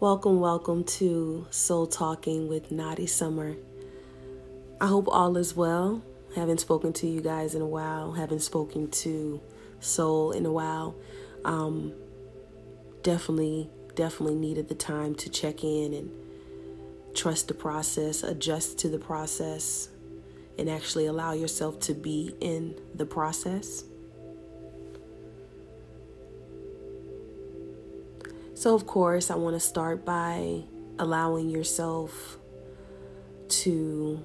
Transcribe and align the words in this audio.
Welcome, 0.00 0.40
welcome 0.40 0.84
to 0.84 1.46
Soul 1.50 1.86
Talking 1.86 2.48
with 2.48 2.70
Nadi 2.70 3.06
Summer. 3.06 3.54
I 4.80 4.86
hope 4.86 5.08
all 5.08 5.36
is 5.36 5.54
well. 5.54 6.02
Haven't 6.34 6.58
spoken 6.58 6.94
to 6.94 7.06
you 7.06 7.20
guys 7.20 7.54
in 7.54 7.60
a 7.60 7.66
while. 7.66 8.12
Haven't 8.12 8.40
spoken 8.40 8.90
to 8.92 9.42
Soul 9.80 10.32
in 10.32 10.46
a 10.46 10.50
while. 10.50 10.96
Um, 11.44 11.92
definitely, 13.02 13.68
definitely 13.94 14.36
needed 14.36 14.70
the 14.70 14.74
time 14.74 15.14
to 15.16 15.28
check 15.28 15.64
in 15.64 15.92
and 15.92 16.10
trust 17.14 17.48
the 17.48 17.54
process, 17.54 18.22
adjust 18.22 18.78
to 18.78 18.88
the 18.88 18.98
process, 18.98 19.90
and 20.58 20.70
actually 20.70 21.04
allow 21.04 21.34
yourself 21.34 21.78
to 21.80 21.92
be 21.92 22.34
in 22.40 22.74
the 22.94 23.04
process. 23.04 23.84
So, 28.60 28.74
of 28.74 28.86
course, 28.86 29.30
I 29.30 29.36
want 29.36 29.56
to 29.56 29.60
start 29.60 30.04
by 30.04 30.64
allowing 30.98 31.48
yourself 31.48 32.36
to 33.48 34.22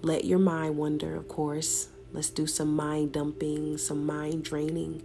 let 0.00 0.24
your 0.24 0.38
mind 0.38 0.78
wander, 0.78 1.14
of 1.14 1.28
course. 1.28 1.88
Let's 2.10 2.30
do 2.30 2.46
some 2.46 2.74
mind 2.74 3.12
dumping, 3.12 3.76
some 3.76 4.06
mind 4.06 4.44
draining. 4.44 5.02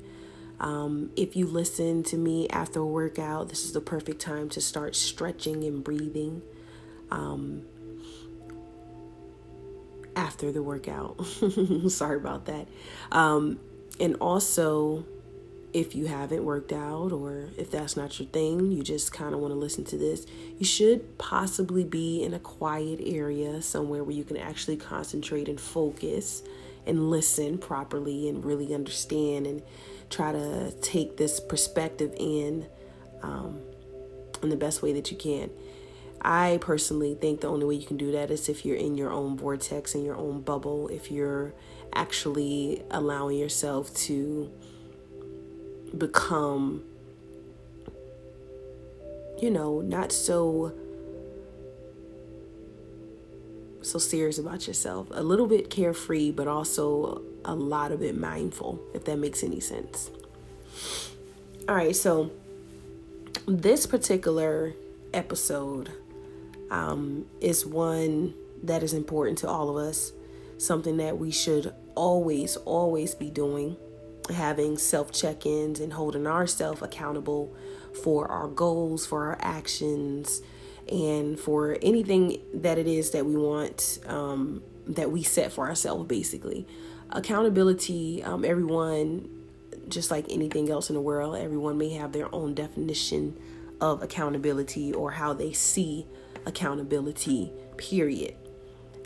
Um, 0.62 1.12
if 1.18 1.36
you 1.36 1.48
listen 1.48 2.04
to 2.04 2.16
me 2.16 2.48
after 2.48 2.80
a 2.80 2.86
workout, 2.86 3.50
this 3.50 3.66
is 3.66 3.74
the 3.74 3.82
perfect 3.82 4.22
time 4.22 4.48
to 4.52 4.62
start 4.62 4.96
stretching 4.96 5.66
and 5.66 5.84
breathing 5.84 6.42
um, 7.12 7.64
after 10.16 10.50
the 10.54 10.64
workout. 10.64 11.22
Sorry 11.90 12.16
about 12.16 12.46
that. 12.46 12.70
Um, 13.12 13.60
and 14.00 14.16
also, 14.22 15.04
if 15.74 15.96
you 15.96 16.06
haven't 16.06 16.44
worked 16.44 16.74
out 16.74 17.12
or 17.12 17.50
if 17.58 17.72
that's 17.72 17.96
not 17.96 18.20
your 18.20 18.28
thing, 18.30 18.72
you 18.72 18.84
just 18.84 19.14
kind 19.14 19.34
of 19.34 19.40
want 19.40 19.54
to 19.54 19.60
listen 19.60 19.84
to 19.86 19.98
this, 19.98 20.26
you 20.58 20.66
should 20.66 21.18
possibly 21.18 21.84
be 21.84 22.24
in 22.24 22.34
a 22.34 22.40
quiet 22.40 23.00
area 23.06 23.62
somewhere 23.62 24.04
where 24.04 24.16
you 24.16 24.24
can 24.24 24.38
actually 24.38 24.78
concentrate 24.78 25.48
and 25.48 25.60
focus 25.60 26.44
and 26.86 27.10
listen 27.10 27.58
properly 27.58 28.28
and 28.28 28.44
really 28.44 28.74
understand 28.74 29.48
and 29.48 29.62
try 30.10 30.32
to 30.32 30.72
take 30.82 31.18
this 31.18 31.40
perspective 31.40 32.14
in 32.18 32.66
um, 33.22 33.60
in 34.42 34.50
the 34.50 34.58
best 34.58 34.82
way 34.82 34.92
that 34.94 35.12
you 35.12 35.18
can. 35.18 35.50
I 36.24 36.60
personally 36.62 37.16
think 37.16 37.42
the 37.42 37.48
only 37.48 37.66
way 37.66 37.76
you 37.76 37.86
can 37.86 37.98
do 37.98 38.12
that 38.12 38.30
is 38.30 38.50
if 38.50 38.66
you're 38.66 38.78
in 38.78 38.96
your 38.96 39.12
own 39.12 39.38
vortex, 39.38 39.96
in 39.96 40.04
your 40.04 40.16
own 40.16 40.42
bubble, 40.42 40.88
if 40.90 41.12
you're 41.12 41.54
actually 41.94 42.84
allowing 42.92 43.38
yourself 43.38 43.94
to 43.96 44.52
become, 45.98 46.84
you 49.42 49.50
know, 49.50 49.82
not 49.82 50.12
so 50.12 50.74
so 53.82 53.98
serious 53.98 54.38
about 54.38 54.68
yourself. 54.68 55.08
A 55.12 55.24
little 55.24 55.48
bit 55.48 55.70
carefree, 55.70 56.32
but 56.32 56.48
also 56.48 57.24
a 57.44 57.56
lot 57.56 57.92
of 57.92 58.02
it 58.04 58.16
mindful, 58.16 58.80
if 58.94 59.06
that 59.06 59.18
makes 59.18 59.44
any 59.44 59.60
sense. 59.60 60.12
All 61.68 61.76
right, 61.76 61.96
so 61.96 62.32
this 63.48 63.86
particular 63.86 64.74
episode 65.14 65.92
um, 66.70 67.26
is 67.40 67.66
one 67.66 68.34
that 68.64 68.84
is 68.84 68.94
important 68.94 69.40
to 69.40 69.48
all 69.48 69.70
of 69.70 69.78
us, 69.78 70.12
something 70.58 70.98
that 70.98 71.18
we 71.18 71.32
should 71.32 71.74
always, 71.96 72.56
always 72.58 73.16
be 73.16 73.30
doing 73.30 73.78
having 74.30 74.78
self 74.78 75.12
check 75.12 75.46
ins 75.46 75.80
and 75.80 75.94
holding 75.94 76.28
ourselves 76.28 76.82
accountable 76.82 77.56
for 78.04 78.28
our 78.28 78.48
goals, 78.48 79.06
for 79.06 79.26
our 79.26 79.38
actions, 79.42 80.42
and 80.92 81.40
for 81.40 81.78
anything 81.82 82.42
that 82.54 82.78
it 82.78 82.88
is 82.88 83.12
that 83.12 83.26
we 83.26 83.36
want 83.36 84.00
um, 84.08 84.64
that 84.88 85.12
we 85.12 85.24
set 85.24 85.52
for 85.52 85.68
ourselves, 85.68 86.08
basically. 86.08 86.68
Accountability, 87.10 88.24
um, 88.24 88.46
everyone, 88.46 89.30
just 89.90 90.12
like 90.12 90.26
anything 90.30 90.70
else 90.70 90.90
in 90.90 90.96
the 90.96 91.02
world, 91.02 91.36
everyone 91.36 91.78
may 91.78 91.90
have 91.90 92.14
their 92.14 92.34
own 92.34 92.54
definition 92.54 93.38
of 93.82 94.02
accountability 94.02 94.94
or 94.94 95.12
how 95.12 95.34
they 95.34 95.52
see 95.52 96.06
accountability, 96.46 97.52
period. 97.78 98.36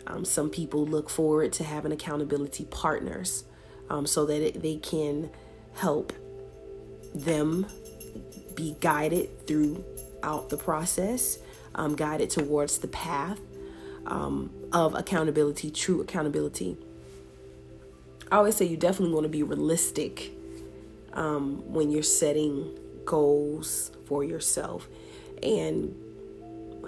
Um, 0.06 0.24
some 0.24 0.50
people 0.50 0.86
look 0.86 1.10
forward 1.10 1.52
to 1.54 1.64
having 1.64 1.90
accountability 1.90 2.66
partners 2.66 3.44
um, 3.90 4.06
so 4.06 4.26
that 4.26 4.42
it, 4.42 4.62
they 4.62 4.76
can 4.76 5.30
help 5.74 6.12
them 7.14 7.66
be 8.54 8.76
guided 8.80 9.46
throughout 9.46 10.48
the 10.48 10.56
process, 10.56 11.38
um, 11.74 11.94
guided 11.94 12.30
towards 12.30 12.78
the 12.78 12.88
path 12.88 13.40
um, 14.06 14.50
of 14.72 14.94
accountability, 14.94 15.70
true 15.70 16.00
accountability. 16.00 16.76
I 18.30 18.36
always 18.36 18.56
say 18.56 18.64
you 18.64 18.76
definitely 18.76 19.14
want 19.14 19.24
to 19.24 19.30
be 19.30 19.42
realistic 19.42 20.32
um, 21.12 21.72
when 21.72 21.90
you're 21.90 22.02
setting 22.02 22.76
goals 23.04 23.92
for 24.06 24.24
yourself. 24.24 24.88
And 25.42 25.94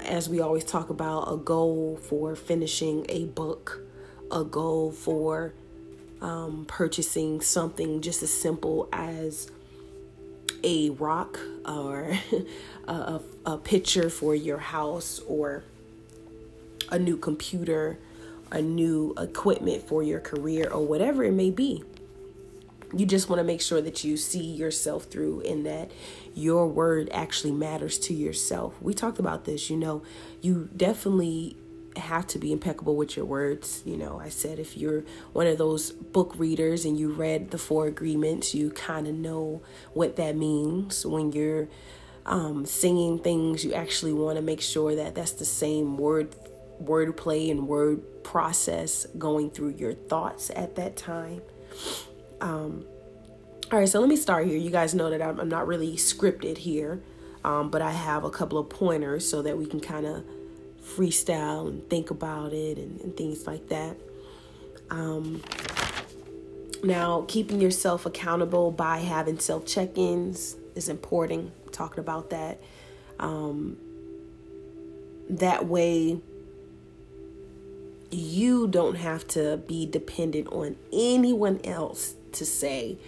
as 0.03 0.29
we 0.29 0.41
always 0.41 0.65
talk 0.65 0.91
about, 0.91 1.33
a 1.33 1.37
goal 1.37 1.99
for 2.03 2.35
finishing 2.35 3.07
a 3.09 3.27
book, 3.27 3.81
a 4.31 4.45
goal 4.45 4.91
for 4.91 5.55
um, 6.21 6.65
purchasing 6.67 7.41
something 7.41 8.01
just 8.01 8.23
as 8.23 8.33
simple 8.33 8.89
as 8.93 9.51
a 10.65 10.91
rock 10.91 11.39
or 11.65 12.19
a, 12.89 13.21
a 13.47 13.59
picture 13.59 14.11
for 14.11 14.35
your 14.35 14.59
house 14.59 15.21
or 15.27 15.65
a 16.91 16.99
new 16.99 17.17
computer, 17.17 17.99
a 18.51 18.61
new 18.63 19.15
equipment 19.19 19.87
for 19.87 20.03
your 20.03 20.21
career, 20.21 20.69
or 20.71 20.85
whatever 20.85 21.23
it 21.25 21.33
may 21.33 21.51
be. 21.51 21.83
You 22.97 23.05
just 23.05 23.29
want 23.29 23.39
to 23.41 23.45
make 23.45 23.61
sure 23.61 23.83
that 23.83 24.03
you 24.03 24.17
see 24.17 24.43
yourself 24.43 25.05
through 25.05 25.43
and 25.43 25.67
that 25.67 25.91
your 26.35 26.67
word 26.67 27.11
actually 27.13 27.53
matters 27.53 27.99
to 28.01 28.15
yourself. 28.15 28.75
We 28.81 28.95
talked 28.95 29.19
about 29.19 29.45
this, 29.45 29.69
you 29.69 29.77
know, 29.77 30.03
you 30.41 30.71
definitely 30.75 31.57
have 31.99 32.27
to 32.29 32.39
be 32.39 32.53
impeccable 32.53 32.97
with 32.97 33.17
your 33.17 33.27
words. 33.27 33.83
You 33.85 33.97
know, 33.97 34.21
I 34.21 34.29
said 34.29 34.59
if 34.59 34.77
you're 34.77 35.05
one 35.33 35.47
of 35.47 35.59
those 35.59 35.91
book 35.91 36.35
readers 36.37 36.85
and 36.85 36.99
you 36.99 37.13
read 37.13 37.51
the 37.51 37.59
four 37.59 37.87
agreements, 37.87 38.55
you 38.55 38.71
kind 38.71 39.07
of 39.07 39.15
know 39.15 39.63
what 39.93 40.17
that 40.17 40.37
means. 40.37 41.05
When 41.05 41.33
you're 41.33 41.69
um, 42.27 42.67
singing 42.67 43.19
things, 43.19 43.65
you 43.65 43.75
actually 43.75 44.13
want 44.13 44.37
to 44.37 44.43
make 44.43 44.61
sure 44.61 44.95
that 44.95 45.15
that's 45.15 45.33
the 45.33 45.45
same 45.45 45.97
word 45.97 46.35
wordplay 46.83 47.51
and 47.51 47.67
word 47.67 48.23
process 48.23 49.07
going 49.19 49.51
through 49.51 49.75
your 49.79 49.95
thoughts 49.95 50.51
at 50.55 50.77
that 50.77 50.97
time. 50.97 51.43
Um, 52.41 52.87
all 53.73 53.79
right, 53.79 53.89
so 53.89 54.01
let 54.01 54.09
me 54.09 54.17
start 54.17 54.47
here. 54.47 54.57
You 54.57 54.71
guys 54.71 54.95
know 54.95 55.11
that 55.11 55.21
I'm, 55.21 55.41
I'm 55.41 55.49
not 55.49 55.67
really 55.67 55.97
scripted 55.97 56.59
here, 56.59 57.03
um, 57.45 57.71
but 57.71 57.83
I 57.83 57.91
have 57.91 58.25
a 58.25 58.31
couple 58.31 58.59
of 58.59 58.69
pointers 58.69 59.29
so 59.29 59.43
that 59.43 59.59
we 59.59 59.67
can 59.67 59.81
kind 59.81 60.07
of 60.07 60.25
freestyle 60.97 61.69
and 61.69 61.89
think 61.89 62.11
about 62.11 62.53
it 62.53 62.79
and, 62.79 63.01
and 63.01 63.17
things 63.17 63.47
like 63.47 63.69
that. 63.69 63.97
Um, 64.91 65.43
now, 66.83 67.25
keeping 67.29 67.61
yourself 67.61 68.07
accountable 68.07 68.71
by 68.71 68.99
having 68.99 69.39
self 69.39 69.67
check 69.67 69.99
ins 69.99 70.57
is 70.75 70.89
important. 70.89 71.53
I'm 71.67 71.73
talking 71.73 72.01
about 72.01 72.31
that. 72.31 72.61
Um, 73.19 73.77
that 75.29 75.67
way, 75.67 76.21
you 78.11 78.69
don't 78.69 78.95
have 78.95 79.27
to 79.29 79.59
be 79.59 79.87
dependent 79.87 80.49
on 80.49 80.77
anyone 80.93 81.61
else 81.65 82.15
to 82.33 82.47
say, 82.47 82.99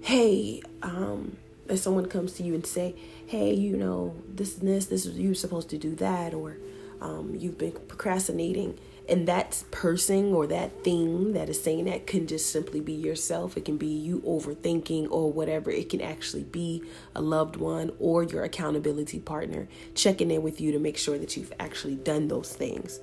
hey, 0.00 0.62
um, 0.82 1.36
if 1.68 1.80
someone 1.80 2.06
comes 2.06 2.34
to 2.34 2.42
you 2.42 2.54
and 2.54 2.66
say, 2.66 2.94
hey, 3.26 3.52
you 3.52 3.76
know, 3.76 4.14
this 4.28 4.58
and 4.58 4.68
this, 4.68 4.86
this 4.86 5.06
is 5.06 5.18
you 5.18 5.34
supposed 5.34 5.68
to 5.70 5.78
do 5.78 5.94
that, 5.96 6.34
or 6.34 6.56
um, 7.02 7.34
you've 7.34 7.58
been 7.58 7.72
procrastinating 7.72 8.78
and 9.08 9.26
that 9.26 9.64
person 9.72 10.32
or 10.32 10.46
that 10.46 10.84
thing 10.84 11.32
that 11.32 11.48
is 11.48 11.60
saying 11.60 11.86
that 11.86 12.06
can 12.06 12.26
just 12.26 12.50
simply 12.50 12.80
be 12.80 12.92
yourself. 12.92 13.56
It 13.56 13.64
can 13.64 13.76
be 13.76 13.88
you 13.88 14.20
overthinking 14.20 15.08
or 15.10 15.32
whatever. 15.32 15.70
It 15.70 15.90
can 15.90 16.00
actually 16.00 16.44
be 16.44 16.84
a 17.14 17.20
loved 17.20 17.56
one 17.56 17.90
or 17.98 18.22
your 18.22 18.44
accountability 18.44 19.18
partner 19.18 19.68
checking 19.96 20.30
in 20.30 20.42
with 20.42 20.60
you 20.60 20.70
to 20.72 20.78
make 20.78 20.96
sure 20.96 21.18
that 21.18 21.36
you've 21.36 21.52
actually 21.58 21.96
done 21.96 22.28
those 22.28 22.54
things. 22.54 23.00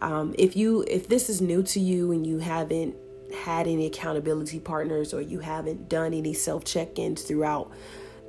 Um, 0.00 0.34
if 0.38 0.56
you 0.56 0.84
if 0.88 1.08
this 1.08 1.28
is 1.28 1.40
new 1.40 1.62
to 1.64 1.80
you 1.80 2.12
and 2.12 2.26
you 2.26 2.38
haven't 2.38 2.94
had 3.34 3.66
any 3.66 3.86
accountability 3.86 4.60
partners 4.60 5.12
or 5.12 5.20
you 5.20 5.40
haven't 5.40 5.88
done 5.88 6.14
any 6.14 6.32
self 6.32 6.64
check-ins 6.64 7.22
throughout 7.22 7.70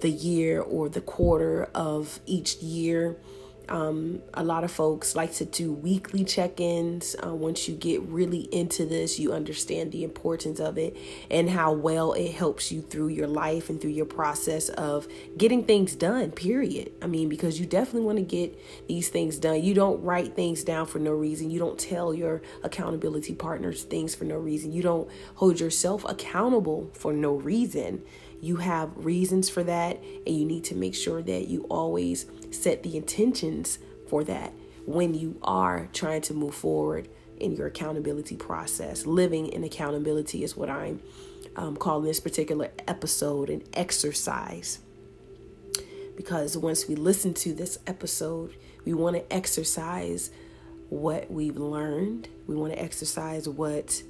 the 0.02 0.10
year 0.10 0.60
or 0.60 0.90
the 0.90 1.02
quarter 1.02 1.66
of 1.76 2.20
each 2.26 2.56
year 2.58 3.16
Um, 3.72 4.22
a 4.34 4.44
lot 4.44 4.66
of 4.66 4.72
folks 4.72 5.16
like 5.16 5.34
to 5.36 5.46
do 5.46 5.72
weekly 5.72 6.26
check 6.26 6.60
ins. 6.60 7.16
Uh, 7.26 7.34
once 7.34 7.70
you 7.70 7.76
get 7.76 8.02
really 8.02 8.42
into 8.52 8.86
this, 8.86 9.18
you 9.18 9.32
understand 9.32 9.94
the 9.94 10.04
importance 10.04 10.60
of 10.60 10.78
it 10.78 10.98
and 11.30 11.50
how 11.50 11.72
well 11.72 12.12
it 12.12 12.34
helps 12.34 12.70
you 12.70 12.82
through 12.82 13.08
your 13.08 13.28
life 13.28 13.70
and 13.70 13.80
through 13.80 13.92
your 13.92 14.06
process 14.06 14.68
of 14.68 15.08
getting 15.38 15.64
things 15.64 15.96
done, 15.96 16.32
period. 16.32 16.92
I 17.02 17.08
mean, 17.08 17.30
because 17.30 17.62
you 17.62 17.66
definitely 17.66 18.02
want 18.02 18.18
to 18.18 18.26
get 18.26 18.60
these 18.90 19.08
things 19.08 19.38
done. 19.38 19.64
You 19.64 19.74
don't 19.74 20.04
write 20.04 20.36
things 20.36 20.66
down 20.66 20.86
for 20.86 21.00
no 21.00 21.14
reason, 21.14 21.50
you 21.50 21.60
don't 21.60 21.80
tell 21.80 22.14
your 22.14 22.42
accountability 22.64 23.36
partners 23.36 23.84
things 23.84 24.14
for 24.14 24.26
no 24.26 24.36
reason, 24.36 24.74
you 24.74 24.82
don't 24.82 25.10
hold 25.36 25.62
yourself 25.62 26.04
accountable 26.04 26.92
for 26.94 27.14
no 27.14 27.36
reason. 27.36 28.04
You 28.42 28.56
have 28.56 28.92
reasons 29.06 29.50
for 29.50 29.64
that, 29.64 30.02
and 30.26 30.36
you 30.36 30.46
need 30.46 30.64
to 30.66 30.76
make 30.76 30.96
sure 30.96 31.22
that 31.22 31.48
you 31.48 31.68
always 31.70 32.26
set 32.52 32.84
the 32.84 32.96
intentions 32.98 33.80
for 34.08 34.24
that 34.26 34.54
when 34.86 35.14
you 35.14 35.38
are 35.44 35.90
trying 35.94 36.22
to 36.22 36.34
move 36.34 36.54
forward 36.54 37.08
in 37.40 37.56
your 37.56 37.68
accountability 37.68 38.36
process. 38.36 39.06
Living 39.06 39.48
in 39.48 39.64
accountability 39.64 40.44
is 40.44 40.56
what 40.56 40.70
I'm 40.70 41.02
um, 41.56 41.76
calling 41.76 42.06
this 42.06 42.20
particular 42.20 42.70
episode 42.88 43.50
an 43.50 43.64
exercise. 43.74 44.80
Because 46.16 46.58
once 46.58 46.88
we 46.88 46.96
listen 46.96 47.34
to 47.36 47.54
this 47.54 47.80
episode, 47.88 48.54
we 48.86 48.94
want 48.94 49.16
to 49.16 49.34
exercise 49.34 50.30
what 50.90 51.32
we've 51.32 51.58
learned, 51.58 52.28
we 52.48 52.56
want 52.56 52.74
to 52.74 52.82
exercise 52.82 53.48
what 53.48 54.04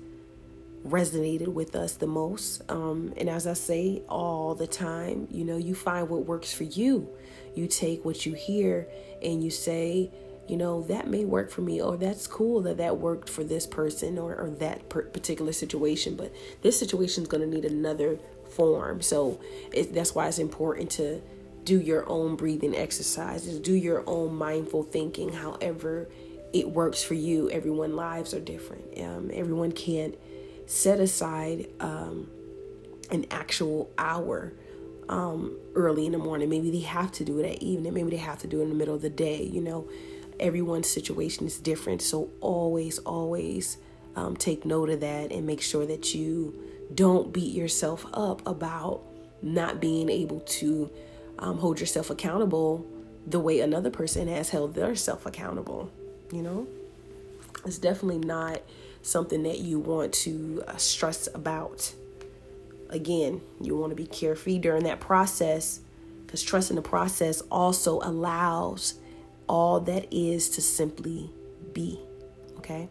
resonated 0.86 1.48
with 1.48 1.76
us 1.76 1.94
the 1.94 2.08
most. 2.08 2.62
Um, 2.70 3.14
and 3.18 3.30
as 3.30 3.46
I 3.46 3.54
say 3.54 4.02
all 4.10 4.56
the 4.56 4.68
time, 4.68 5.28
you 5.30 5.46
know, 5.46 5.58
you 5.58 5.76
find 5.76 6.10
what 6.10 6.26
works 6.26 6.54
for 6.54 6.64
you. 6.64 7.08
You 7.56 7.68
take 7.68 8.06
what 8.06 8.26
you 8.26 8.34
hear 8.34 8.88
and 9.22 9.44
you 9.44 9.50
say, 9.50 10.12
you 10.48 10.58
know, 10.58 10.82
that 10.84 11.08
may 11.08 11.24
work 11.24 11.50
for 11.50 11.62
me, 11.62 11.82
or 11.82 11.98
that's 11.98 12.28
cool 12.28 12.62
that 12.62 12.78
that 12.78 12.98
worked 12.98 13.30
for 13.30 13.44
this 13.44 13.66
person 13.66 14.18
or, 14.18 14.36
or 14.36 14.50
that 14.60 14.90
particular 14.90 15.54
situation, 15.54 16.16
but 16.16 16.34
this 16.62 16.78
situation 16.78 17.24
is 17.24 17.30
going 17.30 17.42
to 17.42 17.56
need 17.56 17.66
another 17.66 18.20
form. 18.50 19.02
So 19.02 19.40
it, 19.72 19.94
that's 19.94 20.14
why 20.14 20.28
it's 20.28 20.40
important 20.40 20.90
to 20.92 21.22
do 21.64 21.80
your 21.80 22.10
own 22.10 22.36
breathing 22.36 22.76
exercises, 22.76 23.60
do 23.60 23.74
your 23.74 24.04
own 24.08 24.36
mindful 24.36 24.84
thinking, 24.84 25.32
however 25.32 26.10
it 26.54 26.70
works 26.70 27.04
for 27.04 27.14
you. 27.14 27.50
Everyone 27.50 27.96
lives 27.96 28.34
are 28.34 28.40
different. 28.40 29.00
Um, 29.00 29.32
everyone 29.34 29.72
can't 29.72 30.16
set 30.66 31.00
aside 31.00 31.70
um, 31.80 32.30
an 33.10 33.26
actual 33.32 33.90
hour 33.98 34.54
um, 35.12 35.58
early 35.76 36.06
in 36.06 36.14
the 36.14 36.18
morning. 36.18 36.50
Maybe 36.50 36.72
they 36.72 36.80
have 36.80 37.12
to 37.14 37.26
do 37.26 37.40
it 37.40 37.46
at 37.46 37.62
evening. 37.62 37.94
Maybe 37.94 38.10
they 38.12 38.18
have 38.18 38.40
to 38.40 38.48
do 38.48 38.62
it 38.62 38.64
in 38.64 38.70
the 38.70 38.76
middle 38.76 38.96
of 38.96 39.02
the 39.02 39.10
day. 39.10 39.44
You 39.44 39.62
know, 39.62 39.88
everyone's 40.40 40.90
situation 40.90 41.46
is 41.46 41.60
different. 41.60 42.02
So 42.02 42.30
always, 42.40 42.98
always 43.00 43.78
um, 44.16 44.36
take 44.36 44.66
note 44.66 44.90
of 44.90 45.02
that 45.02 45.32
and 45.32 45.46
make 45.46 45.62
sure 45.62 45.86
that 45.86 46.16
you 46.16 46.56
don't 46.96 47.32
beat 47.32 47.54
yourself 47.54 48.06
up 48.14 48.46
about 48.48 49.02
not 49.42 49.80
being 49.80 50.10
able 50.10 50.40
to 50.42 50.90
um, 51.40 51.58
hold 51.58 51.80
yourself 51.80 52.10
accountable 52.10 52.88
the 53.28 53.40
way 53.40 53.60
another 53.60 53.90
person 53.90 54.28
has 54.28 54.50
held 54.50 54.74
their 54.76 54.96
self 54.96 55.26
accountable. 55.26 55.92
You 56.32 56.42
know, 56.42 56.68
it's 57.66 57.78
definitely 57.78 58.20
not 58.20 58.62
something 59.02 59.44
that 59.44 59.60
you 59.60 59.80
want 59.80 60.14
to 60.14 60.64
uh, 60.68 60.78
stress 60.78 61.28
about. 61.34 61.94
Again, 62.92 63.42
you 63.62 63.78
want 63.78 63.92
to 63.92 63.96
be 63.96 64.06
carefree 64.06 64.60
during 64.60 64.84
that 64.84 65.00
process 65.00 65.80
because 66.26 66.44
trusting 66.44 66.76
the 66.76 66.82
process 66.82 67.42
also 67.50 68.00
allows 68.02 68.96
all 69.48 69.80
that 69.82 70.08
is 70.14 70.50
to 70.52 70.62
simply 70.62 71.30
be. 71.74 72.00
Okay? 72.58 72.90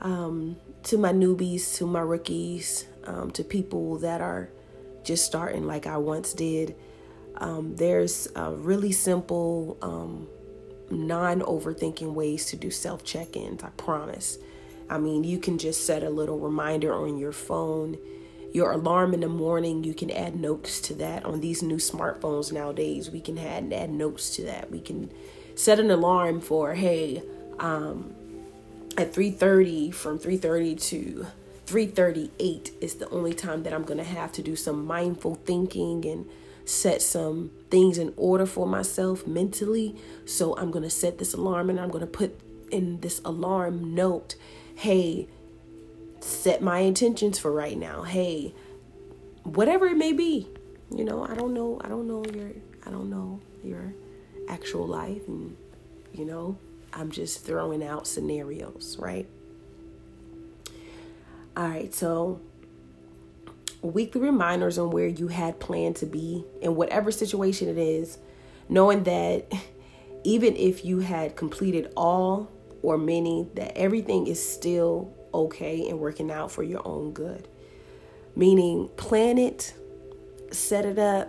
Um, 0.00 0.56
to 0.84 0.98
my 0.98 1.12
newbies, 1.12 1.76
to 1.76 1.86
my 1.86 2.00
rookies, 2.00 2.86
um, 3.04 3.30
to 3.32 3.44
people 3.44 3.98
that 3.98 4.20
are 4.20 4.50
just 5.04 5.24
starting 5.24 5.66
like 5.66 5.86
I 5.86 5.96
once 5.96 6.32
did, 6.32 6.74
um, 7.36 7.76
there's 7.76 8.28
really 8.36 8.92
simple 8.92 9.78
um, 9.82 10.26
non 10.90 11.40
overthinking 11.40 12.12
ways 12.12 12.46
to 12.46 12.56
do 12.56 12.70
self 12.70 13.04
check 13.04 13.36
ins, 13.36 13.62
I 13.62 13.70
promise. 13.76 14.38
I 14.88 14.98
mean, 14.98 15.24
you 15.24 15.38
can 15.38 15.58
just 15.58 15.84
set 15.84 16.02
a 16.02 16.10
little 16.10 16.38
reminder 16.38 16.94
on 16.94 17.18
your 17.18 17.32
phone. 17.32 17.98
Your 18.52 18.72
alarm 18.72 19.12
in 19.14 19.20
the 19.20 19.28
morning, 19.28 19.84
you 19.84 19.94
can 19.94 20.10
add 20.10 20.36
notes 20.36 20.80
to 20.82 20.94
that. 20.94 21.24
On 21.24 21.40
these 21.40 21.62
new 21.62 21.76
smartphones 21.76 22.52
nowadays, 22.52 23.10
we 23.10 23.20
can 23.20 23.38
add, 23.38 23.72
add 23.72 23.90
notes 23.90 24.34
to 24.36 24.42
that. 24.42 24.70
We 24.70 24.80
can 24.80 25.10
set 25.54 25.80
an 25.80 25.90
alarm 25.90 26.40
for, 26.40 26.74
hey, 26.74 27.22
um, 27.58 28.14
at 28.96 29.12
3.30, 29.12 29.92
from 29.92 30.18
3.30 30.18 30.80
to 30.88 31.26
3.38 31.66 32.70
is 32.80 32.94
the 32.94 33.08
only 33.10 33.34
time 33.34 33.64
that 33.64 33.72
I'm 33.72 33.82
going 33.82 33.98
to 33.98 34.04
have 34.04 34.30
to 34.32 34.42
do 34.42 34.54
some 34.54 34.86
mindful 34.86 35.34
thinking 35.34 36.06
and 36.06 36.26
set 36.64 37.02
some 37.02 37.50
things 37.70 37.98
in 37.98 38.14
order 38.16 38.46
for 38.46 38.66
myself 38.66 39.26
mentally. 39.26 39.96
So 40.24 40.56
I'm 40.56 40.70
going 40.70 40.84
to 40.84 40.90
set 40.90 41.18
this 41.18 41.34
alarm 41.34 41.68
and 41.68 41.80
I'm 41.80 41.90
going 41.90 42.00
to 42.02 42.06
put 42.06 42.38
in 42.70 43.00
this 43.00 43.20
alarm 43.24 43.94
note 43.94 44.36
hey, 44.76 45.26
set 46.20 46.62
my 46.62 46.80
intentions 46.80 47.38
for 47.38 47.50
right 47.50 47.76
now. 47.76 48.02
Hey, 48.02 48.54
whatever 49.42 49.86
it 49.86 49.96
may 49.96 50.12
be. 50.12 50.48
You 50.94 51.04
know, 51.04 51.26
I 51.26 51.34
don't 51.34 51.52
know. 51.52 51.80
I 51.82 51.88
don't 51.88 52.06
know 52.06 52.24
your 52.32 52.50
I 52.86 52.90
don't 52.90 53.10
know 53.10 53.40
your 53.64 53.92
actual 54.48 54.86
life 54.86 55.26
and 55.26 55.56
you 56.12 56.24
know, 56.24 56.56
I'm 56.92 57.10
just 57.10 57.44
throwing 57.44 57.82
out 57.82 58.06
scenarios, 58.06 58.96
right? 58.98 59.26
All 61.56 61.68
right, 61.68 61.92
so 61.94 62.40
weekly 63.82 64.20
reminders 64.20 64.78
on 64.78 64.90
where 64.90 65.06
you 65.06 65.28
had 65.28 65.58
planned 65.58 65.96
to 65.96 66.06
be 66.06 66.44
in 66.60 66.76
whatever 66.76 67.10
situation 67.10 67.68
it 67.68 67.78
is, 67.78 68.18
knowing 68.68 69.04
that 69.04 69.50
even 70.24 70.56
if 70.56 70.84
you 70.84 71.00
had 71.00 71.36
completed 71.36 71.92
all 71.96 72.50
or 72.86 72.96
many, 72.96 73.48
that 73.54 73.76
everything 73.76 74.28
is 74.28 74.40
still 74.40 75.12
okay 75.34 75.88
and 75.88 75.98
working 75.98 76.30
out 76.30 76.52
for 76.52 76.62
your 76.62 76.86
own 76.86 77.12
good. 77.12 77.48
Meaning, 78.36 78.88
plan 78.96 79.38
it, 79.38 79.74
set 80.52 80.84
it 80.84 80.96
up, 80.96 81.28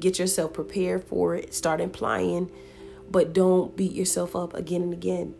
get 0.00 0.18
yourself 0.18 0.54
prepared 0.54 1.04
for 1.04 1.34
it, 1.34 1.52
start 1.52 1.82
implying, 1.82 2.50
but 3.10 3.34
don't 3.34 3.76
beat 3.76 3.92
yourself 3.92 4.34
up 4.34 4.54
again 4.54 4.80
and 4.80 4.94
again. 4.94 5.34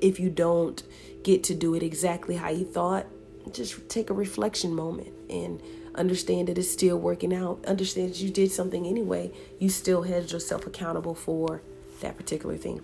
If 0.00 0.18
you 0.18 0.30
don't 0.30 0.82
get 1.22 1.44
to 1.44 1.54
do 1.54 1.76
it 1.76 1.84
exactly 1.84 2.34
how 2.34 2.50
you 2.50 2.64
thought, 2.64 3.06
just 3.52 3.88
take 3.88 4.10
a 4.10 4.14
reflection 4.14 4.74
moment 4.74 5.12
and 5.30 5.62
understand 5.94 6.48
that 6.48 6.58
it's 6.58 6.68
still 6.68 6.98
working 6.98 7.32
out. 7.32 7.64
Understand 7.66 8.10
that 8.10 8.20
you 8.20 8.30
did 8.30 8.50
something 8.50 8.84
anyway. 8.84 9.30
You 9.60 9.68
still 9.68 10.02
held 10.02 10.32
yourself 10.32 10.66
accountable 10.66 11.14
for 11.14 11.62
that 12.00 12.16
particular 12.16 12.56
thing. 12.56 12.80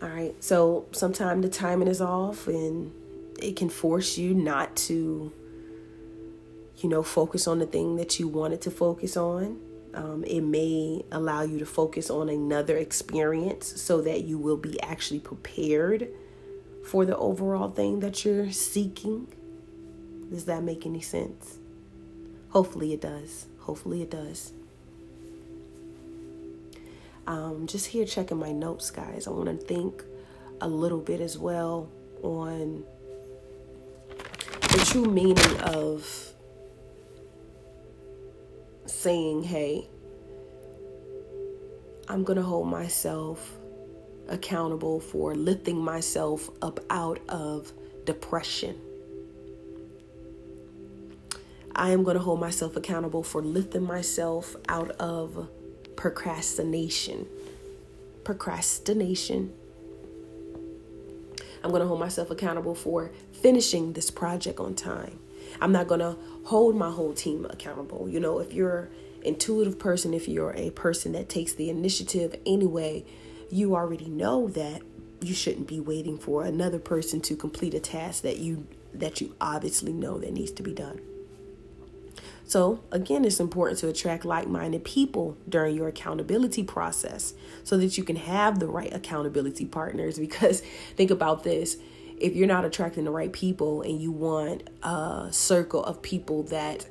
All 0.00 0.08
right, 0.08 0.32
so 0.42 0.86
sometimes 0.92 1.42
the 1.42 1.48
timing 1.48 1.88
is 1.88 2.00
off 2.00 2.46
and 2.46 2.92
it 3.42 3.56
can 3.56 3.68
force 3.68 4.16
you 4.16 4.32
not 4.32 4.76
to, 4.76 5.32
you 6.76 6.88
know, 6.88 7.02
focus 7.02 7.48
on 7.48 7.58
the 7.58 7.66
thing 7.66 7.96
that 7.96 8.20
you 8.20 8.28
wanted 8.28 8.60
to 8.62 8.70
focus 8.70 9.16
on. 9.16 9.58
Um, 9.94 10.22
it 10.24 10.42
may 10.42 11.04
allow 11.10 11.42
you 11.42 11.58
to 11.58 11.66
focus 11.66 12.10
on 12.10 12.28
another 12.28 12.76
experience 12.76 13.80
so 13.80 14.00
that 14.02 14.22
you 14.22 14.38
will 14.38 14.56
be 14.56 14.80
actually 14.82 15.18
prepared 15.18 16.08
for 16.84 17.04
the 17.04 17.16
overall 17.16 17.70
thing 17.70 17.98
that 18.00 18.24
you're 18.24 18.52
seeking. 18.52 19.26
Does 20.30 20.44
that 20.44 20.62
make 20.62 20.86
any 20.86 21.00
sense? 21.00 21.58
Hopefully 22.50 22.92
it 22.92 23.00
does. 23.00 23.46
Hopefully 23.60 24.02
it 24.02 24.10
does. 24.10 24.52
Um, 27.28 27.66
just 27.66 27.88
here 27.88 28.06
checking 28.06 28.38
my 28.38 28.52
notes, 28.52 28.90
guys. 28.90 29.26
I 29.26 29.30
want 29.30 29.48
to 29.48 29.66
think 29.66 30.02
a 30.62 30.66
little 30.66 30.98
bit 30.98 31.20
as 31.20 31.36
well 31.36 31.90
on 32.22 32.84
the 34.62 34.82
true 34.86 35.04
meaning 35.04 35.60
of 35.60 36.32
saying, 38.86 39.42
hey, 39.42 39.86
I'm 42.08 42.24
going 42.24 42.38
to 42.38 42.42
hold 42.42 42.66
myself 42.66 43.58
accountable 44.30 44.98
for 44.98 45.34
lifting 45.34 45.76
myself 45.76 46.48
up 46.62 46.80
out 46.88 47.20
of 47.28 47.74
depression. 48.06 48.80
I 51.76 51.90
am 51.90 52.04
going 52.04 52.16
to 52.16 52.22
hold 52.22 52.40
myself 52.40 52.74
accountable 52.74 53.22
for 53.22 53.42
lifting 53.42 53.82
myself 53.82 54.56
out 54.66 54.92
of 54.92 55.50
procrastination. 55.98 57.26
Procrastination. 58.22 59.52
I'm 61.64 61.70
going 61.70 61.82
to 61.82 61.88
hold 61.88 61.98
myself 61.98 62.30
accountable 62.30 62.76
for 62.76 63.10
finishing 63.32 63.94
this 63.94 64.08
project 64.08 64.60
on 64.60 64.76
time. 64.76 65.18
I'm 65.60 65.72
not 65.72 65.88
going 65.88 65.98
to 65.98 66.16
hold 66.44 66.76
my 66.76 66.92
whole 66.92 67.14
team 67.14 67.48
accountable. 67.50 68.08
You 68.08 68.20
know, 68.20 68.38
if 68.38 68.52
you're 68.52 68.90
intuitive 69.22 69.80
person, 69.80 70.14
if 70.14 70.28
you're 70.28 70.54
a 70.54 70.70
person 70.70 71.12
that 71.12 71.28
takes 71.28 71.54
the 71.54 71.68
initiative 71.68 72.36
anyway, 72.46 73.04
you 73.50 73.74
already 73.74 74.08
know 74.08 74.46
that 74.50 74.82
you 75.20 75.34
shouldn't 75.34 75.66
be 75.66 75.80
waiting 75.80 76.16
for 76.16 76.44
another 76.44 76.78
person 76.78 77.20
to 77.22 77.34
complete 77.34 77.74
a 77.74 77.80
task 77.80 78.22
that 78.22 78.38
you 78.38 78.68
that 78.94 79.20
you 79.20 79.34
obviously 79.40 79.92
know 79.92 80.18
that 80.18 80.32
needs 80.32 80.52
to 80.52 80.62
be 80.62 80.72
done. 80.72 81.00
So, 82.48 82.80
again, 82.90 83.26
it's 83.26 83.40
important 83.40 83.78
to 83.80 83.88
attract 83.88 84.24
like 84.24 84.48
minded 84.48 84.82
people 84.82 85.36
during 85.46 85.76
your 85.76 85.86
accountability 85.86 86.64
process 86.64 87.34
so 87.62 87.76
that 87.76 87.98
you 87.98 88.04
can 88.04 88.16
have 88.16 88.58
the 88.58 88.66
right 88.66 88.92
accountability 88.92 89.66
partners. 89.66 90.18
Because 90.28 90.62
think 90.96 91.10
about 91.10 91.44
this 91.44 91.76
if 92.18 92.34
you're 92.34 92.48
not 92.48 92.64
attracting 92.64 93.04
the 93.04 93.10
right 93.10 93.32
people 93.32 93.82
and 93.82 94.00
you 94.00 94.10
want 94.10 94.68
a 94.82 95.28
circle 95.30 95.84
of 95.84 96.00
people 96.00 96.42
that 96.44 96.86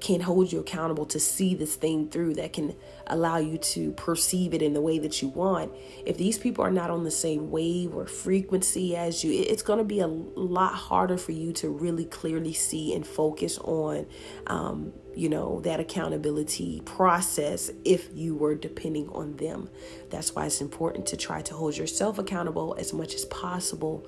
can 0.00 0.20
hold 0.20 0.52
you 0.52 0.60
accountable 0.60 1.06
to 1.06 1.18
see 1.18 1.54
this 1.54 1.74
thing 1.74 2.08
through 2.10 2.34
that 2.34 2.52
can 2.52 2.76
allow 3.06 3.38
you 3.38 3.56
to 3.58 3.92
perceive 3.92 4.52
it 4.52 4.62
in 4.62 4.74
the 4.74 4.80
way 4.80 4.98
that 4.98 5.22
you 5.22 5.28
want. 5.28 5.72
If 6.04 6.18
these 6.18 6.38
people 6.38 6.64
are 6.64 6.70
not 6.70 6.90
on 6.90 7.04
the 7.04 7.10
same 7.10 7.50
wave 7.50 7.94
or 7.94 8.06
frequency 8.06 8.96
as 8.96 9.24
you 9.24 9.32
it's 9.32 9.62
going 9.62 9.78
to 9.78 9.84
be 9.84 10.00
a 10.00 10.06
lot 10.06 10.74
harder 10.74 11.16
for 11.16 11.32
you 11.32 11.52
to 11.54 11.68
really 11.68 12.04
clearly 12.04 12.52
see 12.52 12.94
and 12.94 13.06
focus 13.06 13.58
on 13.58 14.06
um, 14.46 14.92
you 15.14 15.28
know 15.28 15.60
that 15.60 15.80
accountability 15.80 16.82
process 16.84 17.70
if 17.84 18.10
you 18.14 18.34
were 18.34 18.54
depending 18.54 19.08
on 19.10 19.36
them. 19.36 19.70
That's 20.10 20.34
why 20.34 20.46
it's 20.46 20.60
important 20.60 21.06
to 21.06 21.16
try 21.16 21.40
to 21.42 21.54
hold 21.54 21.76
yourself 21.76 22.18
accountable 22.18 22.76
as 22.78 22.92
much 22.92 23.14
as 23.14 23.24
possible 23.26 24.06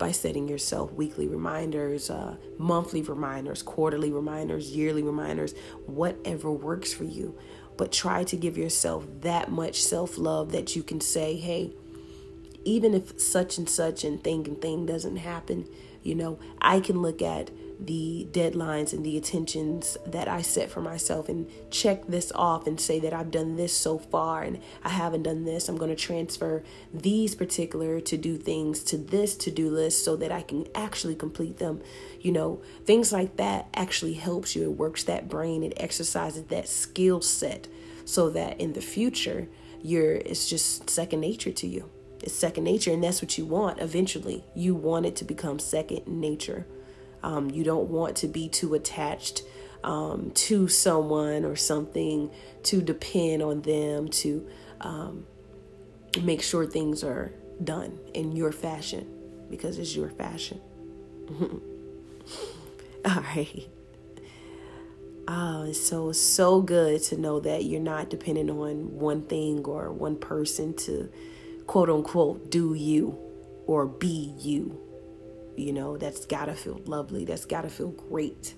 by 0.00 0.10
setting 0.10 0.48
yourself 0.48 0.90
weekly 0.94 1.28
reminders, 1.28 2.08
uh, 2.08 2.34
monthly 2.56 3.02
reminders, 3.02 3.62
quarterly 3.62 4.10
reminders, 4.10 4.74
yearly 4.74 5.02
reminders, 5.02 5.54
whatever 5.84 6.50
works 6.50 6.90
for 6.92 7.04
you. 7.04 7.38
But 7.76 7.92
try 7.92 8.24
to 8.24 8.36
give 8.36 8.56
yourself 8.56 9.06
that 9.20 9.52
much 9.52 9.82
self 9.82 10.16
love 10.16 10.52
that 10.52 10.74
you 10.74 10.82
can 10.82 11.02
say, 11.02 11.36
hey, 11.36 11.74
even 12.64 12.94
if 12.94 13.20
such 13.20 13.58
and 13.58 13.68
such 13.68 14.02
and 14.02 14.24
thing 14.24 14.48
and 14.48 14.60
thing 14.60 14.86
doesn't 14.86 15.16
happen, 15.16 15.68
you 16.02 16.14
know, 16.14 16.38
I 16.62 16.80
can 16.80 17.02
look 17.02 17.20
at 17.20 17.50
the 17.80 18.28
deadlines 18.30 18.92
and 18.92 19.04
the 19.04 19.16
attentions 19.16 19.96
that 20.06 20.28
I 20.28 20.42
set 20.42 20.70
for 20.70 20.80
myself 20.82 21.28
and 21.28 21.48
check 21.70 22.06
this 22.06 22.30
off 22.34 22.66
and 22.66 22.78
say 22.78 23.00
that 23.00 23.14
I've 23.14 23.30
done 23.30 23.56
this 23.56 23.72
so 23.72 23.98
far 23.98 24.42
and 24.42 24.60
I 24.84 24.90
haven't 24.90 25.22
done 25.22 25.44
this. 25.44 25.68
I'm 25.68 25.78
going 25.78 25.90
to 25.90 25.96
transfer 25.96 26.62
these 26.92 27.34
particular 27.34 28.00
to 28.00 28.16
do 28.16 28.36
things 28.36 28.82
to 28.84 28.98
this 28.98 29.34
to 29.36 29.50
do 29.50 29.70
list 29.70 30.04
so 30.04 30.14
that 30.16 30.30
I 30.30 30.42
can 30.42 30.66
actually 30.74 31.14
complete 31.14 31.56
them. 31.56 31.80
You 32.20 32.32
know, 32.32 32.62
things 32.84 33.12
like 33.12 33.36
that 33.36 33.68
actually 33.74 34.14
helps 34.14 34.54
you. 34.54 34.64
It 34.64 34.76
works 34.76 35.04
that 35.04 35.28
brain, 35.28 35.62
it 35.62 35.72
exercises 35.76 36.44
that 36.44 36.68
skill 36.68 37.22
set 37.22 37.66
so 38.04 38.28
that 38.30 38.60
in 38.60 38.74
the 38.74 38.80
future, 38.80 39.48
you're 39.82 40.14
it's 40.14 40.48
just 40.48 40.90
second 40.90 41.20
nature 41.20 41.52
to 41.52 41.66
you. 41.66 41.88
It's 42.22 42.34
second 42.34 42.64
nature, 42.64 42.92
and 42.92 43.02
that's 43.02 43.22
what 43.22 43.38
you 43.38 43.46
want 43.46 43.80
eventually. 43.80 44.44
You 44.54 44.74
want 44.74 45.06
it 45.06 45.16
to 45.16 45.24
become 45.24 45.58
second 45.58 46.06
nature. 46.06 46.66
Um, 47.22 47.50
you 47.50 47.64
don't 47.64 47.88
want 47.88 48.16
to 48.16 48.28
be 48.28 48.48
too 48.48 48.74
attached 48.74 49.42
um, 49.84 50.30
to 50.32 50.68
someone 50.68 51.44
or 51.44 51.56
something 51.56 52.30
to 52.64 52.80
depend 52.82 53.42
on 53.42 53.62
them 53.62 54.08
to 54.08 54.48
um, 54.80 55.26
make 56.22 56.42
sure 56.42 56.66
things 56.66 57.02
are 57.04 57.32
done 57.62 57.98
in 58.14 58.32
your 58.32 58.52
fashion 58.52 59.06
because 59.50 59.78
it's 59.78 59.94
your 59.94 60.10
fashion. 60.10 60.60
All 63.04 63.22
right. 63.34 63.68
Oh, 65.28 65.64
it's 65.68 65.80
so 65.80 66.10
so 66.12 66.60
good 66.60 67.02
to 67.04 67.16
know 67.16 67.38
that 67.40 67.64
you're 67.64 67.80
not 67.80 68.10
dependent 68.10 68.50
on 68.50 68.98
one 68.98 69.22
thing 69.22 69.64
or 69.64 69.92
one 69.92 70.16
person 70.16 70.74
to 70.78 71.08
quote 71.66 71.88
unquote 71.88 72.50
do 72.50 72.74
you 72.74 73.16
or 73.66 73.86
be 73.86 74.34
you. 74.38 74.89
You 75.60 75.72
know, 75.74 75.98
that's 75.98 76.24
gotta 76.24 76.54
feel 76.54 76.80
lovely. 76.86 77.24
That's 77.24 77.44
gotta 77.44 77.68
feel 77.68 77.90
great. 77.90 78.54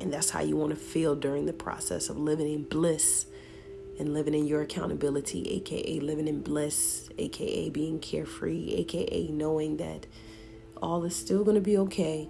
And 0.00 0.12
that's 0.12 0.30
how 0.30 0.40
you 0.40 0.56
want 0.56 0.70
to 0.70 0.76
feel 0.76 1.16
during 1.16 1.46
the 1.46 1.52
process 1.52 2.08
of 2.08 2.18
living 2.18 2.52
in 2.52 2.64
bliss 2.64 3.26
and 3.98 4.12
living 4.12 4.34
in 4.34 4.46
your 4.46 4.62
accountability, 4.62 5.48
aka 5.56 6.00
living 6.00 6.28
in 6.28 6.42
bliss, 6.42 7.08
aka 7.18 7.70
being 7.70 7.98
carefree, 7.98 8.74
aka 8.74 9.28
knowing 9.28 9.78
that 9.78 10.06
all 10.82 11.02
is 11.04 11.16
still 11.16 11.44
to 11.44 11.60
be 11.60 11.78
okay. 11.78 12.28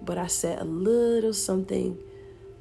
But 0.00 0.16
I 0.16 0.28
set 0.28 0.60
a 0.60 0.64
little 0.64 1.32
something 1.32 1.98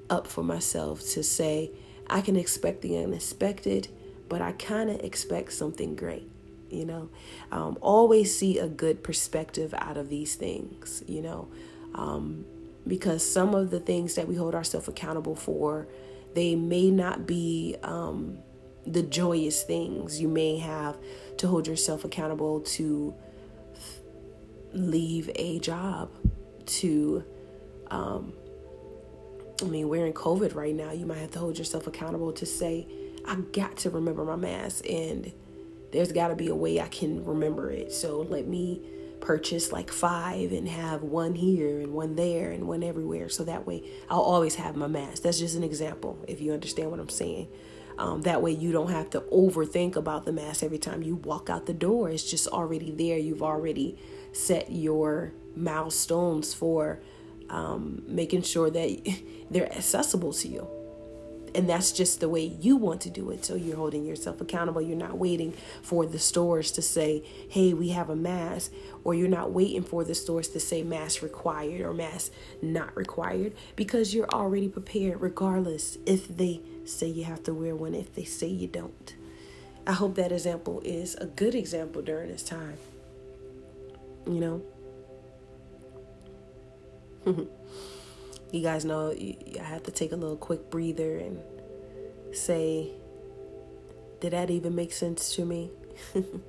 up 0.09 0.27
for 0.27 0.43
myself 0.43 1.01
to 1.11 1.23
say, 1.23 1.71
I 2.09 2.21
can 2.21 2.35
expect 2.35 2.81
the 2.81 2.97
unexpected, 2.97 3.87
but 4.27 4.41
I 4.41 4.51
kind 4.53 4.89
of 4.89 4.99
expect 4.99 5.53
something 5.53 5.95
great 5.95 6.30
you 6.71 6.85
know 6.85 7.09
um, 7.51 7.77
always 7.81 8.35
see 8.37 8.57
a 8.57 8.67
good 8.67 9.03
perspective 9.03 9.73
out 9.77 9.97
of 9.97 10.09
these 10.09 10.35
things 10.35 11.03
you 11.07 11.21
know 11.21 11.47
um, 11.95 12.45
because 12.87 13.27
some 13.27 13.53
of 13.53 13.69
the 13.69 13.79
things 13.79 14.15
that 14.15 14.27
we 14.27 14.35
hold 14.35 14.55
ourselves 14.55 14.87
accountable 14.87 15.35
for 15.35 15.87
they 16.33 16.55
may 16.55 16.89
not 16.89 17.27
be 17.27 17.75
um, 17.83 18.37
the 18.85 19.03
joyous 19.03 19.63
things. 19.63 20.19
You 20.19 20.27
may 20.27 20.57
have 20.57 20.97
to 21.37 21.47
hold 21.47 21.67
yourself 21.67 22.05
accountable 22.05 22.61
to 22.61 23.13
leave 24.73 25.29
a 25.35 25.59
job 25.59 26.09
to 26.65 27.23
um, 27.89 28.31
i 29.61 29.65
mean 29.65 29.89
we're 29.89 30.05
in 30.05 30.13
covid 30.13 30.55
right 30.55 30.73
now. 30.73 30.91
You 30.91 31.05
might 31.05 31.17
have 31.17 31.31
to 31.31 31.39
hold 31.39 31.57
yourself 31.57 31.87
accountable 31.87 32.31
to 32.31 32.45
say 32.45 32.87
i 33.27 33.35
got 33.51 33.75
to 33.77 33.89
remember 33.89 34.23
my 34.23 34.37
mask 34.37 34.85
and 34.89 35.33
there's 35.91 36.11
got 36.11 36.29
to 36.29 36.35
be 36.35 36.47
a 36.47 36.55
way 36.55 36.79
I 36.79 36.87
can 36.87 37.23
remember 37.25 37.69
it. 37.71 37.91
So 37.91 38.21
let 38.21 38.47
me 38.47 38.81
purchase 39.19 39.71
like 39.71 39.91
five 39.91 40.51
and 40.51 40.67
have 40.67 41.03
one 41.03 41.35
here 41.35 41.79
and 41.79 41.93
one 41.93 42.15
there 42.15 42.51
and 42.51 42.67
one 42.67 42.83
everywhere. 42.83 43.29
So 43.29 43.43
that 43.43 43.67
way 43.67 43.83
I'll 44.09 44.21
always 44.21 44.55
have 44.55 44.75
my 44.75 44.87
mask. 44.87 45.23
That's 45.23 45.39
just 45.39 45.55
an 45.55 45.63
example, 45.63 46.17
if 46.27 46.41
you 46.41 46.53
understand 46.53 46.91
what 46.91 46.99
I'm 46.99 47.09
saying. 47.09 47.47
Um, 47.97 48.21
that 48.23 48.41
way 48.41 48.51
you 48.51 48.71
don't 48.71 48.89
have 48.89 49.11
to 49.11 49.21
overthink 49.21 49.95
about 49.95 50.25
the 50.25 50.31
mask 50.31 50.63
every 50.63 50.79
time 50.79 51.03
you 51.03 51.17
walk 51.17 51.49
out 51.49 51.67
the 51.67 51.73
door. 51.73 52.09
It's 52.09 52.29
just 52.29 52.47
already 52.47 52.89
there. 52.89 53.17
You've 53.17 53.43
already 53.43 53.97
set 54.31 54.71
your 54.71 55.33
milestones 55.55 56.53
for 56.53 57.01
um, 57.49 58.01
making 58.07 58.41
sure 58.41 58.71
that 58.71 59.19
they're 59.51 59.71
accessible 59.71 60.33
to 60.33 60.47
you 60.47 60.67
and 61.55 61.69
that's 61.69 61.91
just 61.91 62.19
the 62.19 62.29
way 62.29 62.43
you 62.43 62.75
want 62.75 63.01
to 63.01 63.09
do 63.09 63.29
it. 63.31 63.45
So 63.45 63.55
you're 63.55 63.75
holding 63.75 64.05
yourself 64.05 64.41
accountable. 64.41 64.81
You're 64.81 64.97
not 64.97 65.17
waiting 65.17 65.53
for 65.81 66.05
the 66.05 66.19
stores 66.19 66.71
to 66.71 66.81
say 66.81 67.23
hey 67.49 67.73
we 67.73 67.89
have 67.89 68.09
a 68.09 68.15
mask 68.15 68.71
or 69.03 69.13
you're 69.13 69.27
not 69.27 69.51
waiting 69.51 69.83
for 69.83 70.03
the 70.03 70.15
stores 70.15 70.47
to 70.49 70.59
say 70.59 70.83
mask 70.83 71.21
required 71.21 71.81
or 71.81 71.93
mask 71.93 72.31
not 72.61 72.95
required 72.95 73.53
because 73.75 74.13
you're 74.13 74.29
already 74.29 74.67
prepared 74.69 75.21
regardless 75.21 75.97
if 76.05 76.27
they 76.27 76.61
say 76.85 77.07
you 77.07 77.23
have 77.23 77.43
to 77.43 77.53
wear 77.53 77.75
one 77.75 77.93
if 77.95 78.13
they 78.13 78.23
say 78.23 78.47
you 78.47 78.67
don't. 78.67 79.15
I 79.87 79.93
hope 79.93 80.15
that 80.15 80.31
example 80.31 80.81
is 80.85 81.15
a 81.15 81.25
good 81.25 81.55
example 81.55 82.01
during 82.01 82.29
this 82.29 82.43
time 82.43 82.77
you 84.27 84.39
know 84.39 84.61
you 88.51 88.61
guys 88.61 88.83
know 88.83 89.11
I 89.11 89.63
have 89.63 89.83
to 89.83 89.91
take 89.91 90.11
a 90.11 90.15
little 90.15 90.37
quick 90.37 90.69
breather 90.69 91.17
and 91.17 91.39
say, 92.33 92.91
did 94.19 94.33
that 94.33 94.49
even 94.49 94.75
make 94.75 94.91
sense 94.91 95.35
to 95.35 95.45
me? 95.45 95.71
and 96.13 96.43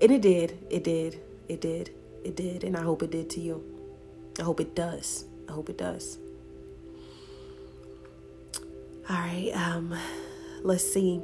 it 0.00 0.22
did. 0.22 0.58
It 0.70 0.84
did. 0.84 1.20
It 1.48 1.60
did. 1.60 1.90
It 2.24 2.36
did. 2.36 2.64
And 2.64 2.76
I 2.76 2.82
hope 2.82 3.02
it 3.02 3.10
did 3.10 3.30
to 3.30 3.40
you. 3.40 3.62
I 4.38 4.42
hope 4.42 4.60
it 4.60 4.74
does. 4.74 5.24
I 5.48 5.52
hope 5.52 5.68
it 5.68 5.78
does. 5.78 6.18
All 9.10 9.16
right. 9.16 9.50
Um, 9.54 9.96
let's 10.62 10.90
see. 10.90 11.20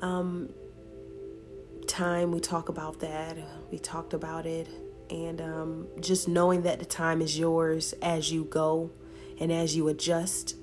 Um, 0.00 0.50
time 1.86 2.30
we 2.30 2.40
talk 2.40 2.68
about 2.68 3.00
that. 3.00 3.36
We 3.70 3.78
talked 3.78 4.12
about 4.14 4.46
it 4.46 4.68
and 5.10 5.40
um, 5.40 5.86
just 6.00 6.28
knowing 6.28 6.62
that 6.62 6.78
the 6.78 6.84
time 6.84 7.20
is 7.20 7.38
yours 7.38 7.94
as 8.02 8.32
you 8.32 8.44
go 8.44 8.90
and 9.40 9.52
as 9.52 9.76
you 9.76 9.88
adjust 9.88 10.56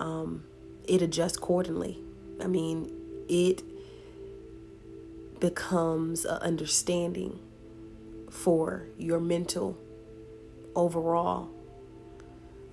um, 0.00 0.44
it 0.84 1.02
adjusts 1.02 1.36
accordingly. 1.36 1.98
I 2.40 2.46
mean 2.46 2.92
it 3.28 3.62
becomes 5.40 6.24
an 6.24 6.38
understanding 6.38 7.38
for 8.30 8.86
your 8.98 9.20
mental 9.20 9.78
overall 10.74 11.50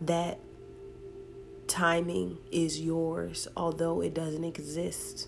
that 0.02 0.40
timing 1.68 2.38
is 2.52 2.80
yours 2.82 3.48
although 3.56 4.02
it 4.02 4.14
doesn't 4.14 4.44
exist. 4.44 5.28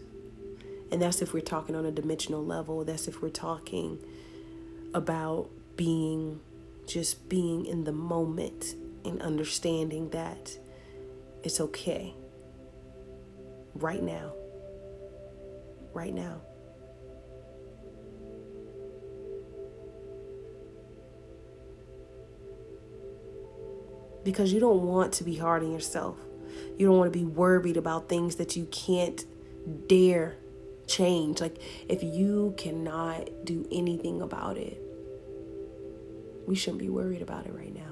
And 0.92 1.02
that's 1.02 1.22
if 1.22 1.34
we're 1.34 1.42
talking 1.42 1.76
on 1.76 1.86
a 1.86 1.92
dimensional 1.92 2.46
level. 2.46 2.84
That's 2.86 3.08
if 3.08 3.22
we're 3.22 3.30
talking 3.30 4.00
about 4.94 5.50
being 5.78 6.42
just 6.88 7.30
being 7.30 7.66
in 7.66 7.84
the 7.84 7.92
moment 7.92 8.76
and 9.06 9.22
understanding 9.22 10.10
that 10.10 10.58
it's 11.44 11.60
okay. 11.62 12.14
right 13.76 14.02
now. 14.02 14.34
Right 15.94 16.14
now. 16.14 16.42
Because 24.24 24.52
you 24.52 24.60
don't 24.60 24.84
want 24.84 25.14
to 25.14 25.24
be 25.24 25.36
hard 25.36 25.64
on 25.64 25.72
yourself. 25.72 26.18
You 26.78 26.88
don't 26.88 26.98
want 26.98 27.14
to 27.14 27.18
be 27.18 27.26
worried 27.26 27.78
about 27.78 28.10
things 28.10 28.36
that 28.36 28.56
you 28.56 28.66
can't 28.66 29.24
dare 29.88 30.36
change. 30.86 31.40
Like, 31.40 31.62
if 31.88 32.04
you 32.04 32.54
cannot 32.58 33.46
do 33.46 33.68
anything 33.72 34.22
about 34.22 34.58
it, 34.58 34.82
we 36.48 36.56
shouldn't 36.56 36.80
be 36.80 36.90
worried 36.90 37.22
about 37.22 37.46
it 37.46 37.54
right 37.54 37.76
now. 37.76 37.92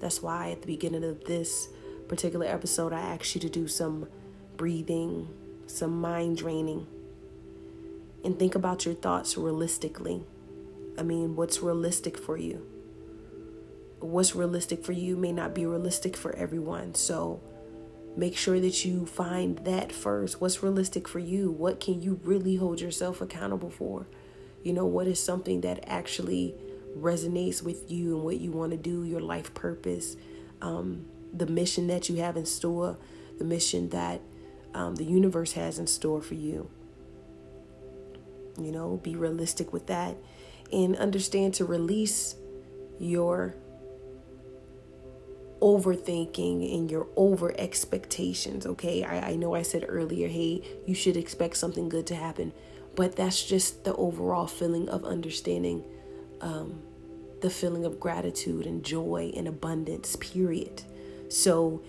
That's 0.00 0.22
why 0.22 0.50
at 0.50 0.62
the 0.62 0.66
beginning 0.66 1.04
of 1.04 1.24
this 1.24 1.68
particular 2.08 2.46
episode, 2.46 2.92
I 2.92 3.00
asked 3.00 3.34
you 3.34 3.40
to 3.42 3.50
do 3.50 3.68
some 3.68 4.08
breathing, 4.56 5.28
some 5.66 6.00
mind 6.00 6.38
draining, 6.38 6.86
and 8.24 8.38
think 8.38 8.54
about 8.54 8.86
your 8.86 8.94
thoughts 8.94 9.36
realistically. 9.36 10.22
I 10.98 11.02
mean, 11.02 11.36
what's 11.36 11.60
realistic 11.60 12.16
for 12.16 12.36
you? 12.36 12.66
What's 14.00 14.34
realistic 14.34 14.84
for 14.84 14.92
you 14.92 15.16
may 15.16 15.32
not 15.32 15.54
be 15.54 15.66
realistic 15.66 16.16
for 16.16 16.34
everyone. 16.34 16.94
So 16.94 17.40
make 18.16 18.36
sure 18.36 18.58
that 18.60 18.84
you 18.84 19.06
find 19.06 19.58
that 19.58 19.92
first. 19.92 20.40
What's 20.40 20.62
realistic 20.62 21.06
for 21.06 21.18
you? 21.18 21.50
What 21.50 21.78
can 21.80 22.00
you 22.00 22.20
really 22.24 22.56
hold 22.56 22.80
yourself 22.80 23.20
accountable 23.20 23.70
for? 23.70 24.06
You 24.62 24.72
know, 24.72 24.86
what 24.86 25.06
is 25.06 25.22
something 25.22 25.60
that 25.62 25.84
actually 25.86 26.54
resonates 26.96 27.62
with 27.62 27.90
you 27.90 28.16
and 28.16 28.24
what 28.24 28.40
you 28.40 28.50
want 28.50 28.72
to 28.72 28.76
do, 28.76 29.04
your 29.04 29.20
life 29.20 29.54
purpose, 29.54 30.16
um, 30.60 31.06
the 31.32 31.46
mission 31.46 31.86
that 31.88 32.08
you 32.08 32.16
have 32.16 32.36
in 32.36 32.46
store, 32.46 32.96
the 33.38 33.44
mission 33.44 33.90
that 33.90 34.20
um, 34.74 34.96
the 34.96 35.04
universe 35.04 35.52
has 35.52 35.78
in 35.78 35.86
store 35.86 36.20
for 36.20 36.34
you. 36.34 36.70
You 38.58 38.72
know, 38.72 39.00
be 39.02 39.14
realistic 39.14 39.72
with 39.72 39.86
that 39.86 40.16
and 40.72 40.96
understand 40.96 41.54
to 41.54 41.64
release 41.64 42.34
your 42.98 43.54
overthinking 45.60 46.74
and 46.74 46.90
your 46.90 47.06
over 47.16 47.52
expectations. 47.58 48.66
Okay, 48.66 49.04
I, 49.04 49.30
I 49.30 49.36
know 49.36 49.54
I 49.54 49.62
said 49.62 49.84
earlier, 49.88 50.28
hey, 50.28 50.62
you 50.86 50.94
should 50.94 51.16
expect 51.16 51.56
something 51.56 51.88
good 51.88 52.06
to 52.08 52.14
happen, 52.14 52.52
but 52.98 53.14
that's 53.14 53.44
just 53.44 53.84
the 53.84 53.94
overall 53.94 54.48
feeling 54.48 54.88
of 54.88 55.04
understanding 55.04 55.84
um, 56.40 56.82
the 57.40 57.48
feeling 57.48 57.84
of 57.84 58.00
gratitude 58.00 58.66
and 58.66 58.84
joy 58.84 59.32
and 59.36 59.46
abundance, 59.46 60.16
period. 60.16 60.82
So, 61.28 61.84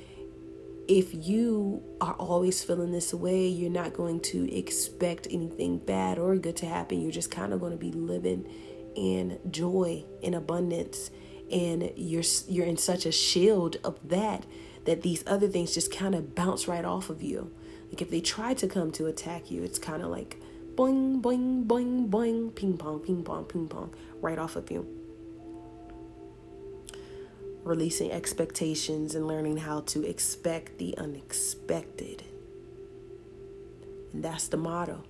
if 0.87 1.07
you 1.15 1.81
are 1.99 2.13
always 2.13 2.63
feeling 2.63 2.91
this 2.91 3.11
way, 3.11 3.47
you're 3.47 3.71
not 3.71 3.91
going 3.93 4.19
to 4.19 4.55
expect 4.55 5.25
anything 5.31 5.79
bad 5.79 6.19
or 6.19 6.35
good 6.35 6.57
to 6.57 6.67
happen. 6.67 7.01
You're 7.01 7.11
just 7.11 7.31
kind 7.31 7.53
of 7.53 7.59
going 7.59 7.71
to 7.71 7.77
be 7.79 7.91
living 7.91 8.47
in 8.95 9.39
joy 9.49 10.05
and 10.21 10.35
abundance 10.35 11.09
and 11.51 11.91
you're 11.95 12.23
you're 12.47 12.67
in 12.67 12.77
such 12.77 13.07
a 13.07 13.11
shield 13.11 13.77
of 13.83 13.97
that 14.09 14.45
that 14.85 15.01
these 15.01 15.23
other 15.25 15.47
things 15.47 15.73
just 15.73 15.91
kind 15.91 16.13
of 16.13 16.35
bounce 16.35 16.67
right 16.67 16.85
off 16.85 17.09
of 17.09 17.23
you. 17.23 17.51
Like 17.89 18.03
if 18.03 18.11
they 18.11 18.21
try 18.21 18.53
to 18.53 18.67
come 18.67 18.91
to 18.91 19.07
attack 19.07 19.49
you, 19.49 19.63
it's 19.63 19.79
kind 19.79 20.03
of 20.03 20.09
like 20.09 20.39
boing 20.79 21.21
boing 21.21 21.65
boing 21.65 22.09
boing 22.09 22.55
ping 22.55 22.77
pong 22.77 23.01
ping 23.01 23.21
pong 23.21 23.43
ping 23.43 23.67
pong 23.67 23.93
right 24.21 24.39
off 24.39 24.55
of 24.55 24.71
you 24.71 24.87
releasing 27.65 28.13
expectations 28.13 29.13
and 29.13 29.27
learning 29.27 29.57
how 29.57 29.81
to 29.81 30.07
expect 30.07 30.77
the 30.77 30.97
unexpected. 30.97 32.23
And 34.13 34.23
that's 34.23 34.47
the 34.47 34.57
motto. 34.57 35.03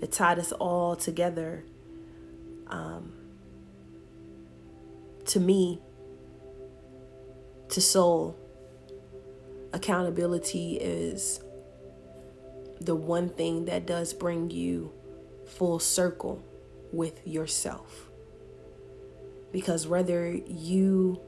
It 0.00 0.10
tied 0.10 0.40
us 0.40 0.50
all 0.50 0.96
together. 0.96 1.64
Um, 2.66 3.12
to 5.26 5.38
me, 5.38 5.80
to 7.68 7.80
soul, 7.80 8.36
accountability 9.72 10.78
is 10.78 11.40
the 12.84 12.94
one 12.94 13.28
thing 13.28 13.66
that 13.66 13.86
does 13.86 14.12
bring 14.12 14.50
you 14.50 14.92
full 15.46 15.78
circle 15.78 16.42
with 16.92 17.26
yourself. 17.26 18.08
Because 19.52 19.86
whether 19.86 20.28
you 20.30 21.20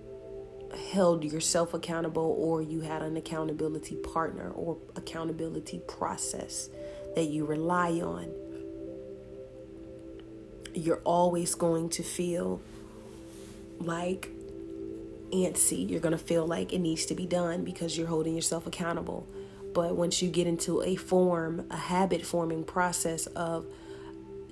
held 0.92 1.24
yourself 1.24 1.74
accountable 1.74 2.36
or 2.38 2.62
you 2.62 2.80
had 2.80 3.02
an 3.02 3.16
accountability 3.16 3.96
partner 3.96 4.50
or 4.50 4.78
accountability 4.96 5.80
process 5.86 6.68
that 7.14 7.24
you 7.24 7.44
rely 7.44 7.92
on, 8.00 8.32
you're 10.74 11.02
always 11.04 11.54
going 11.54 11.88
to 11.88 12.02
feel 12.02 12.60
like 13.78 14.30
antsy. 15.32 15.88
You're 15.88 16.00
going 16.00 16.16
to 16.16 16.18
feel 16.18 16.46
like 16.46 16.72
it 16.72 16.78
needs 16.78 17.06
to 17.06 17.14
be 17.14 17.26
done 17.26 17.64
because 17.64 17.96
you're 17.96 18.06
holding 18.08 18.34
yourself 18.34 18.66
accountable. 18.66 19.26
But 19.74 19.96
once 19.96 20.22
you 20.22 20.30
get 20.30 20.46
into 20.46 20.82
a 20.82 20.96
form, 20.96 21.66
a 21.70 21.76
habit 21.76 22.24
forming 22.24 22.64
process 22.64 23.26
of 23.26 23.66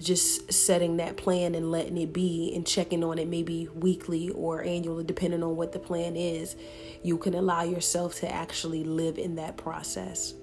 just 0.00 0.52
setting 0.52 0.96
that 0.96 1.16
plan 1.16 1.54
and 1.54 1.70
letting 1.70 1.96
it 1.96 2.12
be 2.12 2.52
and 2.54 2.66
checking 2.66 3.04
on 3.04 3.18
it 3.18 3.28
maybe 3.28 3.68
weekly 3.72 4.30
or 4.30 4.62
annually, 4.62 5.04
depending 5.04 5.42
on 5.44 5.56
what 5.56 5.72
the 5.72 5.78
plan 5.78 6.16
is, 6.16 6.56
you 7.04 7.16
can 7.16 7.34
allow 7.34 7.62
yourself 7.62 8.16
to 8.16 8.30
actually 8.30 8.82
live 8.82 9.16
in 9.16 9.36
that 9.36 9.56
process. 9.56 10.34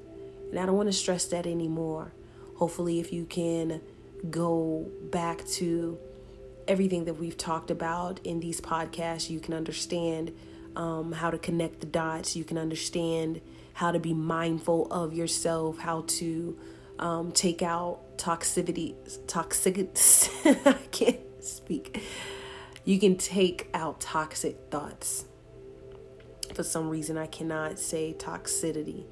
And 0.50 0.58
I 0.58 0.66
don't 0.66 0.78
want 0.78 0.88
to 0.88 0.94
stress 0.94 1.26
that 1.26 1.46
anymore. 1.46 2.14
Hopefully, 2.56 3.00
if 3.00 3.12
you 3.12 3.26
can 3.26 3.82
go 4.30 4.90
back 5.12 5.46
to 5.46 5.98
everything 6.68 7.06
that 7.06 7.16
we've 7.16 7.38
talked 7.38 7.72
about 7.72 8.20
in 8.24 8.40
these 8.40 8.62
podcasts, 8.62 9.30
you 9.30 9.40
can 9.40 9.54
understand 9.54 10.32
um, 10.76 11.12
how 11.12 11.32
to 11.32 11.38
connect 11.38 11.82
the 11.82 11.88
dots, 11.88 12.36
you 12.36 12.44
can 12.44 12.58
understand 12.58 13.42
how 13.74 13.92
to 13.92 14.00
be 14.00 14.14
mindful 14.14 14.92
of 14.92 15.14
yourself, 15.14 15.80
how 15.80 16.04
to 16.08 16.58
um, 17.00 17.32
take 17.32 17.62
out 17.62 18.18
toxicity, 18.18 18.96
toxic, 19.28 19.78
I 20.66 20.74
can't 20.92 21.20
speak. 21.40 22.04
You 22.84 23.00
can 23.00 23.18
take 23.18 23.70
out 23.74 24.02
toxic 24.02 24.58
thoughts. 24.70 25.26
For 26.54 26.64
some 26.64 26.90
reason, 26.90 27.18
I 27.18 27.28
cannot 27.28 27.80
say 27.80 28.16
toxicity. 28.18 29.06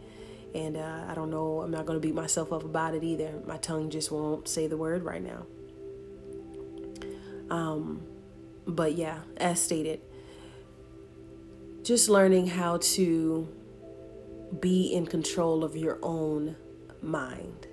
And 0.54 0.76
uh, 0.76 1.06
I 1.08 1.14
don't 1.14 1.30
know, 1.30 1.62
I'm 1.62 1.72
not 1.72 1.86
going 1.86 2.00
to 2.00 2.06
beat 2.06 2.16
myself 2.16 2.52
up 2.52 2.64
about 2.64 2.96
it 2.96 3.04
either. 3.04 3.34
My 3.46 3.58
tongue 3.58 3.90
just 3.90 4.12
won't 4.12 4.48
say 4.48 4.68
the 4.68 4.78
word 4.78 5.04
right 5.04 5.22
now. 5.22 5.46
Um, 7.50 8.02
but 8.66 8.96
yeah, 8.96 9.20
as 9.38 9.62
stated, 9.62 10.02
just 11.88 12.10
learning 12.10 12.48
how 12.48 12.76
to 12.80 13.48
be 14.60 14.94
in 14.94 15.06
control 15.06 15.64
of 15.64 15.78
your 15.78 15.98
own 16.04 16.54
mind 17.02 17.66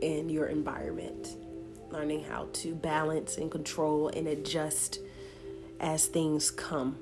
and 0.00 0.30
your 0.30 0.46
environment, 0.46 1.36
learning 1.90 2.22
how 2.22 2.46
to 2.52 2.76
balance 2.76 3.38
and 3.38 3.50
control 3.50 4.06
and 4.06 4.28
adjust 4.28 5.00
as 5.80 6.06
things 6.06 6.48
come. 6.48 6.96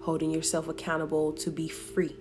Holding 0.00 0.30
yourself 0.30 0.66
accountable 0.66 1.30
to 1.34 1.50
be 1.50 1.68
free. 1.68 2.16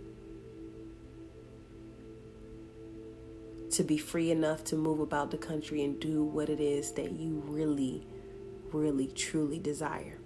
To 3.72 3.84
be 3.86 3.98
free 3.98 4.32
enough 4.32 4.66
to 4.66 4.76
move 4.76 5.00
about 5.00 5.32
the 5.32 5.38
country 5.38 5.82
and 5.82 5.98
do 5.98 6.26
what 6.26 6.50
it 6.50 6.60
is 6.60 6.92
that 6.92 7.14
you 7.14 7.42
really, 7.48 8.06
really, 8.74 9.08
truly 9.08 9.60
desire. 9.60 10.18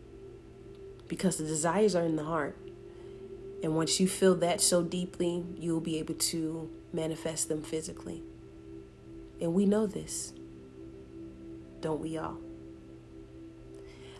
Because 1.08 1.38
the 1.38 1.46
desires 1.46 1.96
are 1.96 2.04
in 2.04 2.16
the 2.16 2.24
heart. 2.24 2.58
And 3.64 3.76
once 3.76 4.00
you 4.00 4.08
feel 4.08 4.36
that 4.36 4.62
so 4.62 4.84
deeply, 4.84 5.44
you'll 5.58 5.82
be 5.82 5.98
able 6.00 6.14
to 6.16 6.70
manifest 6.94 7.50
them 7.50 7.64
physically. 7.64 8.22
And 9.42 9.54
we 9.54 9.66
know 9.66 9.86
this, 9.86 10.34
don't 11.82 12.02
we 12.02 12.18
all? 12.18 12.38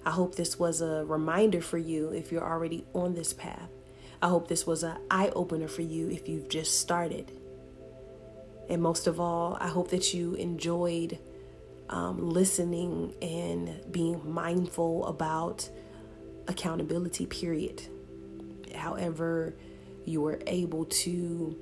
I 0.06 0.12
hope 0.12 0.36
this 0.36 0.58
was 0.58 0.82
a 0.82 1.04
reminder 1.06 1.60
for 1.62 1.78
you 1.78 2.10
if 2.10 2.32
you're 2.32 2.44
already 2.44 2.86
on 2.94 3.14
this 3.14 3.34
path. 3.34 3.70
I 4.22 4.30
hope 4.30 4.48
this 4.48 4.66
was 4.66 4.84
an 4.84 4.98
eye 5.12 5.30
opener 5.36 5.68
for 5.68 5.82
you 5.82 6.10
if 6.10 6.30
you've 6.30 6.50
just 6.50 6.80
started. 6.80 7.32
And 8.70 8.82
most 8.82 9.06
of 9.06 9.20
all, 9.20 9.58
I 9.60 9.68
hope 9.68 9.90
that 9.90 10.14
you 10.14 10.34
enjoyed 10.36 11.20
um, 11.90 12.30
listening 12.30 13.16
and 13.22 13.82
being 13.92 14.22
mindful 14.32 15.06
about 15.06 15.70
accountability, 16.48 17.26
period 17.26 17.84
however 18.78 19.56
you 20.06 20.22
were 20.22 20.40
able 20.48 20.86
to 20.86 21.56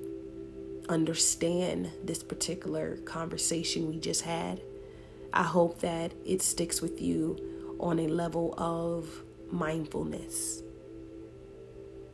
understand 0.88 1.90
this 2.04 2.22
particular 2.22 2.96
conversation 2.98 3.88
we 3.88 3.98
just 3.98 4.22
had. 4.22 4.60
I 5.32 5.42
hope 5.42 5.80
that 5.80 6.12
it 6.24 6.42
sticks 6.42 6.80
with 6.80 7.02
you 7.02 7.74
on 7.80 7.98
a 7.98 8.06
level 8.06 8.54
of 8.56 9.08
mindfulness. 9.50 10.62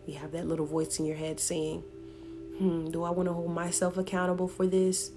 You 0.06 0.14
have 0.14 0.32
that 0.32 0.48
little 0.48 0.66
voice 0.66 0.98
in 0.98 1.04
your 1.04 1.16
head 1.16 1.38
saying, 1.38 1.80
hmm, 2.58 2.90
do 2.90 3.04
I 3.04 3.10
want 3.10 3.28
to 3.28 3.32
hold 3.32 3.52
myself 3.52 3.98
accountable 3.98 4.48
for 4.48 4.66
this? 4.66 5.12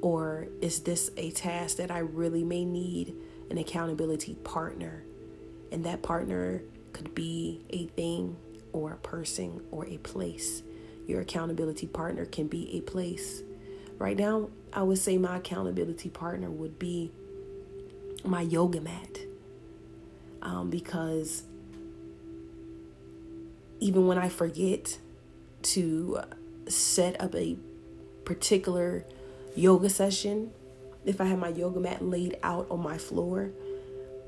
Or 0.00 0.48
is 0.60 0.80
this 0.80 1.10
a 1.16 1.30
task 1.30 1.76
that 1.78 1.90
I 1.90 1.98
really 1.98 2.44
may 2.44 2.64
need 2.64 3.14
an 3.50 3.58
accountability 3.58 4.34
partner? 4.44 5.04
And 5.72 5.84
that 5.84 6.02
partner 6.02 6.62
could 6.92 7.14
be 7.14 7.64
a 7.70 7.86
thing 7.86 8.36
or 8.72 8.92
a 8.92 8.96
person 8.96 9.62
or 9.70 9.86
a 9.86 9.98
place. 9.98 10.62
Your 11.06 11.20
accountability 11.22 11.86
partner 11.86 12.26
can 12.26 12.48
be 12.48 12.76
a 12.76 12.80
place. 12.82 13.42
Right 13.98 14.16
now, 14.16 14.50
I 14.72 14.82
would 14.82 14.98
say 14.98 15.18
my 15.18 15.38
accountability 15.38 16.10
partner 16.10 16.50
would 16.50 16.78
be 16.78 17.10
my 18.24 18.42
yoga 18.42 18.80
mat. 18.80 19.18
Um, 20.42 20.70
because 20.70 21.42
even 23.80 24.06
when 24.06 24.18
I 24.18 24.28
forget 24.28 24.98
to 25.62 26.20
set 26.68 27.20
up 27.20 27.34
a 27.34 27.56
particular 28.24 29.04
yoga 29.58 29.90
session, 29.90 30.50
if 31.04 31.20
I 31.20 31.24
have 31.24 31.38
my 31.38 31.48
yoga 31.48 31.80
mat 31.80 32.02
laid 32.02 32.38
out 32.42 32.66
on 32.70 32.80
my 32.80 32.96
floor, 32.96 33.50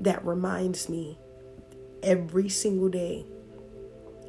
that 0.01 0.25
reminds 0.25 0.89
me 0.89 1.17
every 2.03 2.49
single 2.49 2.89
day, 2.89 3.25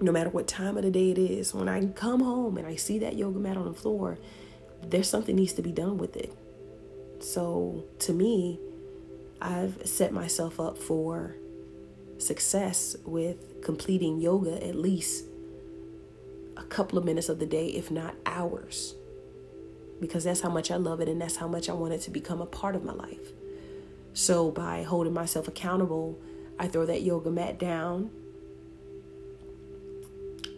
no 0.00 0.12
matter 0.12 0.30
what 0.30 0.46
time 0.46 0.76
of 0.76 0.84
the 0.84 0.90
day 0.90 1.10
it 1.10 1.18
is, 1.18 1.54
when 1.54 1.68
I 1.68 1.84
come 1.86 2.20
home 2.20 2.56
and 2.56 2.66
I 2.66 2.76
see 2.76 2.98
that 3.00 3.16
yoga 3.16 3.38
mat 3.38 3.56
on 3.56 3.64
the 3.64 3.74
floor, 3.74 4.18
there's 4.82 5.08
something 5.08 5.36
needs 5.36 5.52
to 5.54 5.62
be 5.62 5.72
done 5.72 5.98
with 5.98 6.16
it. 6.16 6.32
So 7.20 7.84
to 8.00 8.12
me, 8.12 8.58
I've 9.40 9.86
set 9.86 10.12
myself 10.12 10.60
up 10.60 10.78
for 10.78 11.36
success 12.18 12.96
with 13.04 13.62
completing 13.62 14.20
yoga 14.20 14.64
at 14.64 14.76
least 14.76 15.24
a 16.56 16.62
couple 16.62 16.98
of 16.98 17.04
minutes 17.04 17.28
of 17.28 17.38
the 17.38 17.46
day, 17.46 17.68
if 17.68 17.90
not 17.90 18.14
hours, 18.26 18.94
because 20.00 20.24
that's 20.24 20.40
how 20.40 20.50
much 20.50 20.70
I 20.70 20.76
love 20.76 21.00
it 21.00 21.08
and 21.08 21.20
that's 21.20 21.36
how 21.36 21.48
much 21.48 21.68
I 21.68 21.72
want 21.72 21.92
it 21.92 22.00
to 22.02 22.10
become 22.10 22.40
a 22.40 22.46
part 22.46 22.74
of 22.74 22.84
my 22.84 22.92
life. 22.92 23.32
So, 24.14 24.50
by 24.50 24.82
holding 24.82 25.14
myself 25.14 25.48
accountable, 25.48 26.18
I 26.58 26.68
throw 26.68 26.84
that 26.86 27.02
yoga 27.02 27.30
mat 27.30 27.58
down. 27.58 28.10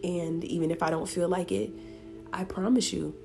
And 0.03 0.43
even 0.43 0.71
if 0.71 0.83
I 0.83 0.89
don't 0.89 1.07
feel 1.07 1.29
like 1.29 1.51
it, 1.51 1.71
I 2.33 2.43
promise 2.43 2.91
you, 2.91 3.15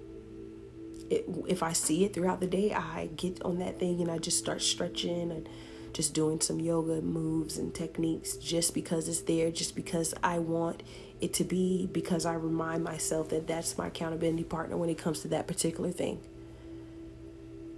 it, 1.10 1.26
if 1.48 1.62
I 1.62 1.72
see 1.72 2.04
it 2.04 2.14
throughout 2.14 2.40
the 2.40 2.46
day, 2.46 2.72
I 2.72 3.10
get 3.16 3.42
on 3.42 3.58
that 3.58 3.80
thing 3.80 4.00
and 4.00 4.10
I 4.10 4.18
just 4.18 4.38
start 4.38 4.62
stretching 4.62 5.32
and 5.32 5.48
just 5.92 6.14
doing 6.14 6.40
some 6.40 6.60
yoga 6.60 7.00
moves 7.00 7.58
and 7.58 7.74
techniques 7.74 8.36
just 8.36 8.74
because 8.74 9.08
it's 9.08 9.22
there, 9.22 9.50
just 9.50 9.74
because 9.74 10.14
I 10.22 10.38
want 10.38 10.82
it 11.20 11.34
to 11.34 11.44
be, 11.44 11.88
because 11.92 12.24
I 12.24 12.34
remind 12.34 12.82
myself 12.84 13.28
that 13.30 13.46
that's 13.46 13.76
my 13.76 13.88
accountability 13.88 14.44
partner 14.44 14.76
when 14.76 14.88
it 14.88 14.98
comes 14.98 15.20
to 15.20 15.28
that 15.28 15.46
particular 15.46 15.90
thing. 15.90 16.20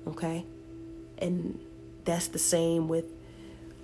Okay? 0.06 0.44
And 1.18 1.58
that's 2.04 2.28
the 2.28 2.38
same 2.38 2.88
with 2.88 3.06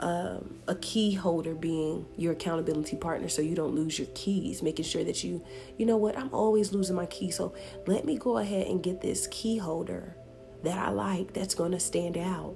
um, 0.00 0.54
a 0.68 0.76
key 0.76 1.14
holder 1.14 1.54
being 1.54 2.06
your 2.16 2.32
accountability 2.32 2.96
partner 2.96 3.28
so 3.28 3.42
you 3.42 3.56
don't 3.56 3.74
lose 3.74 3.98
your 3.98 4.06
keys 4.14 4.62
making 4.62 4.84
sure 4.84 5.02
that 5.02 5.24
you 5.24 5.42
you 5.76 5.84
know 5.84 5.96
what 5.96 6.16
i'm 6.16 6.32
always 6.32 6.72
losing 6.72 6.94
my 6.94 7.06
key 7.06 7.32
so 7.32 7.52
let 7.88 8.04
me 8.04 8.16
go 8.16 8.38
ahead 8.38 8.68
and 8.68 8.80
get 8.80 9.00
this 9.00 9.26
key 9.32 9.56
holder 9.56 10.14
that 10.62 10.78
i 10.78 10.88
like 10.90 11.32
that's 11.32 11.52
going 11.52 11.72
to 11.72 11.80
stand 11.80 12.16
out 12.16 12.54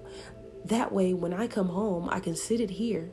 that 0.67 0.93
way, 0.93 1.15
when 1.15 1.33
I 1.33 1.47
come 1.47 1.69
home, 1.69 2.09
I 2.11 2.21
can 2.21 2.37
sit 2.37 2.61
it 2.61 2.71
here 2.71 3.11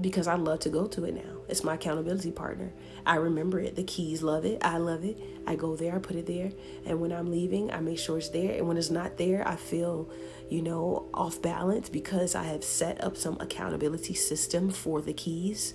because 0.00 0.26
I 0.26 0.34
love 0.34 0.60
to 0.60 0.70
go 0.70 0.86
to 0.86 1.04
it 1.04 1.14
now. 1.14 1.42
It's 1.48 1.64
my 1.64 1.74
accountability 1.74 2.30
partner. 2.30 2.72
I 3.04 3.16
remember 3.16 3.60
it. 3.60 3.76
The 3.76 3.84
keys 3.84 4.22
love 4.22 4.44
it. 4.44 4.64
I 4.64 4.78
love 4.78 5.04
it. 5.04 5.18
I 5.46 5.56
go 5.56 5.76
there, 5.76 5.94
I 5.94 5.98
put 5.98 6.16
it 6.16 6.26
there. 6.26 6.50
And 6.86 7.00
when 7.00 7.12
I'm 7.12 7.30
leaving, 7.30 7.70
I 7.70 7.80
make 7.80 7.98
sure 7.98 8.18
it's 8.18 8.30
there. 8.30 8.56
And 8.56 8.66
when 8.66 8.76
it's 8.76 8.90
not 8.90 9.18
there, 9.18 9.46
I 9.46 9.56
feel, 9.56 10.08
you 10.48 10.62
know, 10.62 11.08
off 11.12 11.42
balance 11.42 11.88
because 11.88 12.34
I 12.34 12.44
have 12.44 12.64
set 12.64 13.02
up 13.04 13.16
some 13.16 13.38
accountability 13.40 14.14
system 14.14 14.70
for 14.70 15.02
the 15.02 15.12
keys. 15.12 15.74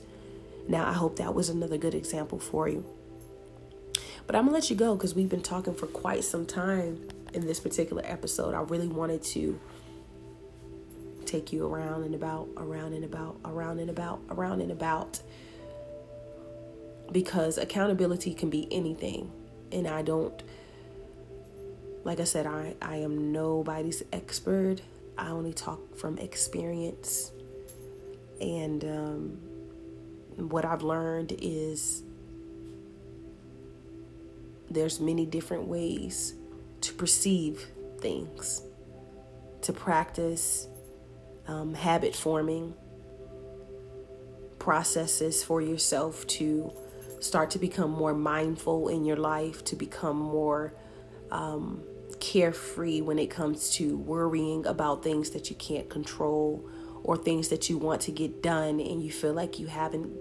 Now, 0.67 0.87
I 0.87 0.93
hope 0.93 1.17
that 1.17 1.33
was 1.33 1.49
another 1.49 1.77
good 1.77 1.93
example 1.93 2.39
for 2.39 2.67
you. 2.67 2.85
But 4.25 4.35
I'm 4.35 4.43
going 4.43 4.53
to 4.53 4.59
let 4.59 4.69
you 4.69 4.75
go 4.75 4.95
because 4.95 5.15
we've 5.15 5.29
been 5.29 5.41
talking 5.41 5.73
for 5.73 5.87
quite 5.87 6.23
some 6.23 6.45
time 6.45 7.07
in 7.33 7.45
this 7.45 7.59
particular 7.59 8.03
episode. 8.05 8.53
I 8.53 8.61
really 8.61 8.87
wanted 8.87 9.21
to 9.23 9.59
take 11.27 11.53
you 11.53 11.67
around 11.67 12.03
and 12.03 12.15
about, 12.15 12.47
around 12.57 12.93
and 12.93 13.03
about, 13.03 13.37
around 13.45 13.79
and 13.79 13.89
about, 13.89 14.21
around 14.29 14.61
and 14.61 14.71
about. 14.71 15.19
Because 17.11 17.57
accountability 17.57 18.33
can 18.33 18.49
be 18.49 18.67
anything. 18.71 19.31
And 19.71 19.87
I 19.87 20.01
don't, 20.01 20.41
like 22.03 22.19
I 22.19 22.23
said, 22.23 22.45
I, 22.47 22.75
I 22.81 22.97
am 22.97 23.31
nobody's 23.31 24.03
expert. 24.11 24.77
I 25.17 25.29
only 25.29 25.53
talk 25.53 25.97
from 25.97 26.17
experience. 26.17 27.31
And 28.39 28.83
um, 28.83 29.29
what 30.49 30.65
I've 30.65 30.83
learned 30.83 31.35
is 31.41 32.03
there's 34.69 34.99
many 34.99 35.25
different 35.25 35.67
ways 35.67 36.33
to 36.81 36.93
perceive 36.93 37.65
things, 37.99 38.61
to 39.61 39.73
practice 39.73 40.67
um, 41.47 41.73
habit 41.73 42.15
forming 42.15 42.73
processes 44.59 45.43
for 45.43 45.61
yourself 45.61 46.27
to 46.27 46.71
start 47.19 47.51
to 47.51 47.59
become 47.59 47.89
more 47.89 48.13
mindful 48.13 48.89
in 48.89 49.05
your 49.05 49.17
life, 49.17 49.63
to 49.65 49.75
become 49.75 50.17
more 50.17 50.73
um, 51.31 51.81
carefree 52.19 53.01
when 53.01 53.19
it 53.19 53.29
comes 53.29 53.69
to 53.71 53.97
worrying 53.97 54.65
about 54.65 55.03
things 55.03 55.31
that 55.31 55.49
you 55.49 55.55
can't 55.55 55.89
control 55.89 56.69
or 57.03 57.15
things 57.17 57.49
that 57.49 57.69
you 57.69 57.77
want 57.77 58.01
to 58.01 58.11
get 58.11 58.43
done 58.43 58.79
and 58.79 59.01
you 59.01 59.11
feel 59.11 59.33
like 59.33 59.59
you 59.59 59.67
haven't 59.67 60.11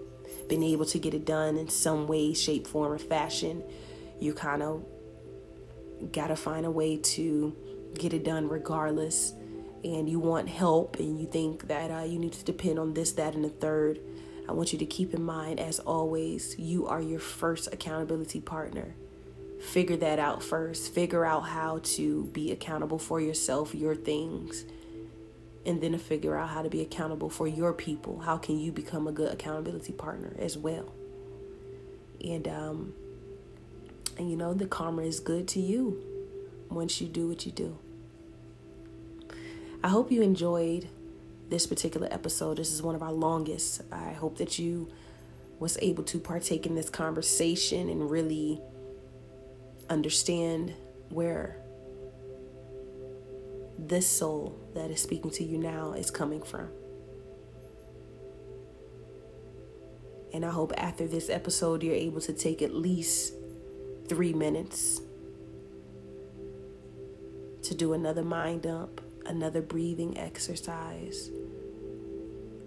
been 0.47 0.63
able 0.63 0.85
to 0.85 0.97
get 0.97 1.13
it 1.13 1.25
done 1.25 1.57
in 1.57 1.67
some 1.67 2.07
way, 2.07 2.33
shape, 2.33 2.65
form, 2.65 2.91
or 2.91 2.97
fashion. 2.97 3.63
You 4.19 4.33
kind 4.33 4.63
of 4.63 4.85
got 6.11 6.27
to 6.27 6.35
find 6.35 6.65
a 6.65 6.71
way 6.71 6.97
to 6.97 7.55
get 7.97 8.13
it 8.13 8.23
done 8.23 8.47
regardless 8.47 9.33
and 9.83 10.09
you 10.09 10.19
want 10.19 10.49
help 10.49 10.97
and 10.99 11.19
you 11.19 11.27
think 11.27 11.67
that 11.67 11.91
uh, 11.91 12.03
you 12.03 12.19
need 12.19 12.33
to 12.33 12.43
depend 12.43 12.79
on 12.79 12.93
this, 12.93 13.11
that, 13.13 13.35
and 13.35 13.43
the 13.43 13.49
third, 13.49 13.99
I 14.47 14.53
want 14.53 14.73
you 14.73 14.79
to 14.79 14.85
keep 14.85 15.13
in 15.13 15.23
mind, 15.23 15.59
as 15.59 15.79
always, 15.79 16.57
you 16.57 16.87
are 16.87 17.01
your 17.01 17.19
first 17.19 17.67
accountability 17.73 18.39
partner. 18.39 18.95
Figure 19.61 19.97
that 19.97 20.19
out 20.19 20.43
first. 20.43 20.93
Figure 20.93 21.25
out 21.25 21.41
how 21.41 21.79
to 21.83 22.25
be 22.25 22.51
accountable 22.51 22.99
for 22.99 23.19
yourself, 23.19 23.75
your 23.75 23.95
things, 23.95 24.65
and 25.65 25.81
then 25.81 25.97
figure 25.97 26.37
out 26.37 26.49
how 26.49 26.61
to 26.61 26.69
be 26.69 26.81
accountable 26.81 27.29
for 27.29 27.47
your 27.47 27.73
people. 27.73 28.19
How 28.19 28.37
can 28.37 28.57
you 28.59 28.71
become 28.71 29.07
a 29.07 29.11
good 29.11 29.33
accountability 29.33 29.93
partner 29.93 30.33
as 30.39 30.57
well? 30.57 30.93
And 32.23 32.47
um, 32.47 32.93
and 34.17 34.29
you 34.29 34.37
know 34.37 34.53
the 34.53 34.65
karma 34.65 35.03
is 35.03 35.19
good 35.19 35.47
to 35.49 35.59
you 35.59 36.01
once 36.69 37.01
you 37.01 37.07
do 37.07 37.27
what 37.27 37.45
you 37.45 37.51
do. 37.51 37.77
I 39.83 39.89
hope 39.89 40.11
you 40.11 40.21
enjoyed 40.21 40.89
this 41.49 41.67
particular 41.67 42.07
episode. 42.11 42.57
This 42.57 42.71
is 42.71 42.81
one 42.81 42.95
of 42.95 43.03
our 43.03 43.11
longest. 43.11 43.81
I 43.91 44.11
hope 44.11 44.37
that 44.37 44.57
you 44.57 44.89
was 45.59 45.77
able 45.81 46.03
to 46.03 46.19
partake 46.19 46.65
in 46.65 46.75
this 46.75 46.89
conversation 46.89 47.89
and 47.89 48.09
really 48.09 48.59
understand 49.89 50.73
where 51.09 51.57
this 53.77 54.07
soul 54.07 54.59
that 54.73 54.89
is 54.89 55.01
speaking 55.01 55.31
to 55.31 55.43
you 55.43 55.57
now 55.57 55.93
is 55.93 56.09
coming 56.09 56.41
from. 56.41 56.69
And 60.33 60.43
I 60.43 60.49
hope 60.49 60.73
after 60.75 61.07
this 61.07 61.29
episode, 61.29 61.83
you're 61.83 61.95
able 61.95 62.21
to 62.21 62.33
take 62.33 62.61
at 62.61 62.73
least 62.73 63.33
three 64.07 64.33
minutes 64.33 65.01
to 67.61 67.75
do 67.75 67.93
another 67.93 68.23
mind 68.23 68.63
dump 68.63 69.01
another 69.27 69.61
breathing 69.61 70.17
exercise. 70.17 71.29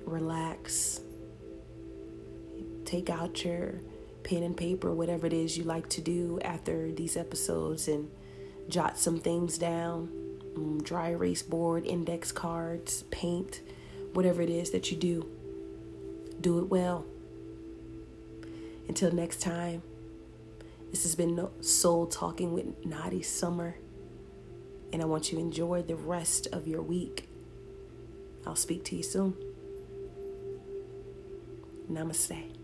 Relax. 0.04 1.00
Take 2.84 3.10
out 3.10 3.44
your 3.44 3.80
pen 4.22 4.42
and 4.42 4.56
paper, 4.56 4.92
whatever 4.92 5.26
it 5.26 5.32
is 5.32 5.56
you 5.56 5.64
like 5.64 5.88
to 5.90 6.00
do 6.00 6.38
after 6.42 6.90
these 6.92 7.16
episodes, 7.16 7.88
and 7.88 8.10
jot 8.68 8.98
some 8.98 9.20
things 9.20 9.58
down 9.58 10.08
mm, 10.54 10.82
dry 10.82 11.10
erase 11.10 11.42
board, 11.42 11.86
index 11.86 12.32
cards, 12.32 13.04
paint, 13.10 13.60
whatever 14.12 14.42
it 14.42 14.50
is 14.50 14.70
that 14.70 14.90
you 14.90 14.96
do. 14.96 15.28
Do 16.40 16.58
it 16.58 16.68
well. 16.68 17.04
Until 18.88 19.12
next 19.12 19.40
time, 19.40 19.82
this 20.90 21.04
has 21.04 21.14
been 21.14 21.48
Soul 21.60 22.06
Talking 22.06 22.52
with 22.52 22.82
Nadi 22.84 23.24
Summer 23.24 23.76
and 24.92 25.02
I 25.02 25.04
want 25.04 25.30
you 25.30 25.38
to 25.38 25.44
enjoy 25.44 25.82
the 25.82 25.96
rest 25.96 26.48
of 26.52 26.66
your 26.66 26.82
week. 26.82 27.28
I'll 28.46 28.56
speak 28.56 28.84
to 28.86 28.96
you 28.96 29.02
soon. 29.02 29.34
Namaste. 31.90 32.59